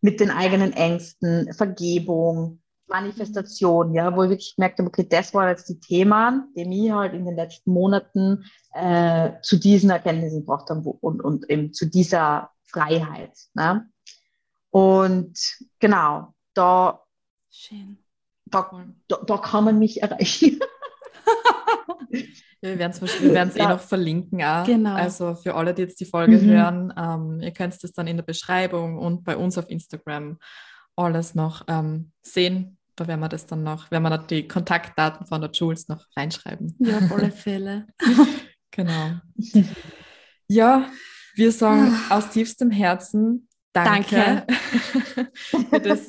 [0.01, 2.61] mit den eigenen Ängsten, Vergebung,
[2.95, 6.93] Manifestation, ja, wo ich wirklich gemerkt habe, okay, das waren jetzt die Themen, die mich
[6.93, 11.87] halt in den letzten Monaten äh, zu diesen Erkenntnissen gebracht haben und, und eben zu
[11.87, 13.33] dieser Freiheit.
[13.55, 13.89] Ne?
[14.71, 15.37] Und
[15.81, 17.01] genau, da,
[17.51, 17.99] Schön.
[18.47, 18.71] Da,
[19.09, 20.61] da, da kann man mich erreichen.
[22.61, 24.43] wir werden es eh noch verlinken.
[24.43, 24.67] Auch.
[24.67, 24.95] Genau.
[24.95, 26.47] Also für alle, die jetzt die Folge mhm.
[26.47, 30.39] hören, ähm, ihr könnt es dann in der Beschreibung und bei uns auf Instagram
[30.97, 32.79] alles noch ähm, sehen.
[32.97, 36.07] Da werden wir das dann noch, werden wir noch die Kontaktdaten von der Jules noch
[36.17, 36.77] reinschreiben.
[36.79, 37.87] Ja, auf alle Fälle.
[38.71, 39.13] genau.
[40.49, 40.89] Ja,
[41.35, 45.31] wir sagen aus tiefstem Herzen Danke, danke.
[45.35, 46.07] für das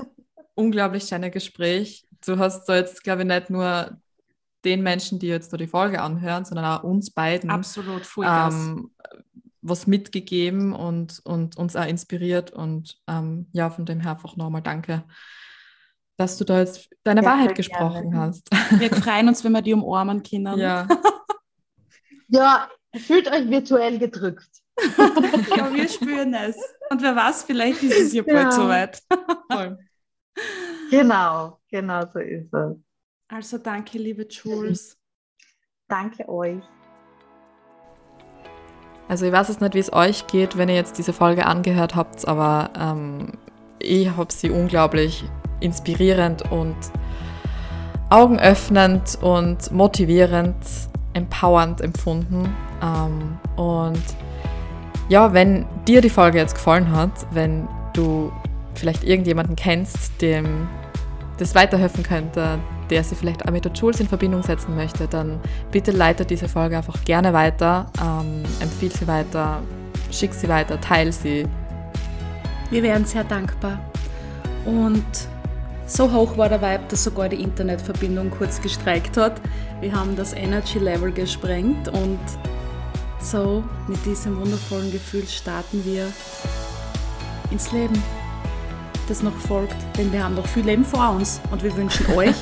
[0.53, 2.05] unglaublich schöne Gespräch.
[2.25, 3.97] Du hast da jetzt, glaube ich, nicht nur
[4.63, 7.49] den Menschen, die jetzt da die Folge anhören, sondern auch uns beiden.
[7.49, 8.91] Absolut, ähm,
[9.61, 12.51] was mitgegeben und, und uns auch inspiriert.
[12.51, 15.03] Und ähm, ja, von dem her einfach nochmal danke,
[16.17, 18.27] dass du da jetzt deine ja, Wahrheit gesprochen gerne.
[18.27, 18.49] hast.
[18.79, 20.57] Wir freuen uns, wenn wir die umarmen können.
[20.57, 20.87] Ja.
[22.27, 24.49] ja, fühlt euch virtuell gedrückt.
[25.57, 26.57] ja, wir spüren es.
[26.89, 29.01] Und wer weiß, vielleicht ist es ja bald soweit.
[30.91, 32.77] genau, genau so ist es.
[33.27, 34.97] Also danke, liebe Jules.
[35.87, 36.63] Danke euch.
[39.07, 41.95] Also ich weiß es nicht, wie es euch geht, wenn ihr jetzt diese Folge angehört
[41.95, 43.33] habt, aber ähm,
[43.79, 45.23] ich habe sie unglaublich
[45.65, 46.75] inspirierend und
[48.09, 50.55] augenöffnend und motivierend,
[51.13, 52.55] empowernd empfunden.
[52.81, 54.03] Ähm, und
[55.09, 58.31] ja, wenn dir die Folge jetzt gefallen hat, wenn du
[58.73, 60.67] vielleicht irgendjemanden kennst, dem
[61.37, 62.59] das weiterhelfen könnte,
[62.89, 65.39] der sie vielleicht auch mit der Jules in Verbindung setzen möchte, dann
[65.71, 69.61] bitte leite diese Folge einfach gerne weiter, ähm, empfehle sie weiter,
[70.11, 71.45] schick sie weiter, teile sie.
[72.69, 73.79] Wir wären sehr dankbar.
[74.65, 75.03] Und
[75.87, 79.39] so hoch war der Vibe, dass sogar die Internetverbindung kurz gestreikt hat.
[79.81, 82.19] Wir haben das Energy Level gesprengt und
[83.19, 86.11] so mit diesem wundervollen Gefühl starten wir
[87.51, 88.01] ins Leben,
[89.07, 89.75] das noch folgt.
[89.97, 92.35] Denn wir haben noch viel Leben vor uns und wir wünschen euch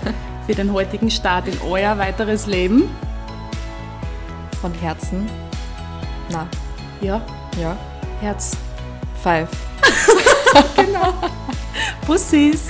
[0.45, 2.89] für den heutigen Start in euer weiteres Leben.
[4.61, 5.29] Von Herzen.
[6.29, 6.47] Na.
[7.01, 7.21] Ja.
[7.59, 7.77] Ja.
[8.21, 8.55] Herz.
[9.21, 9.49] Five.
[10.75, 11.13] genau.
[12.05, 12.67] Pussis.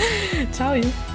[0.51, 1.12] Tchau.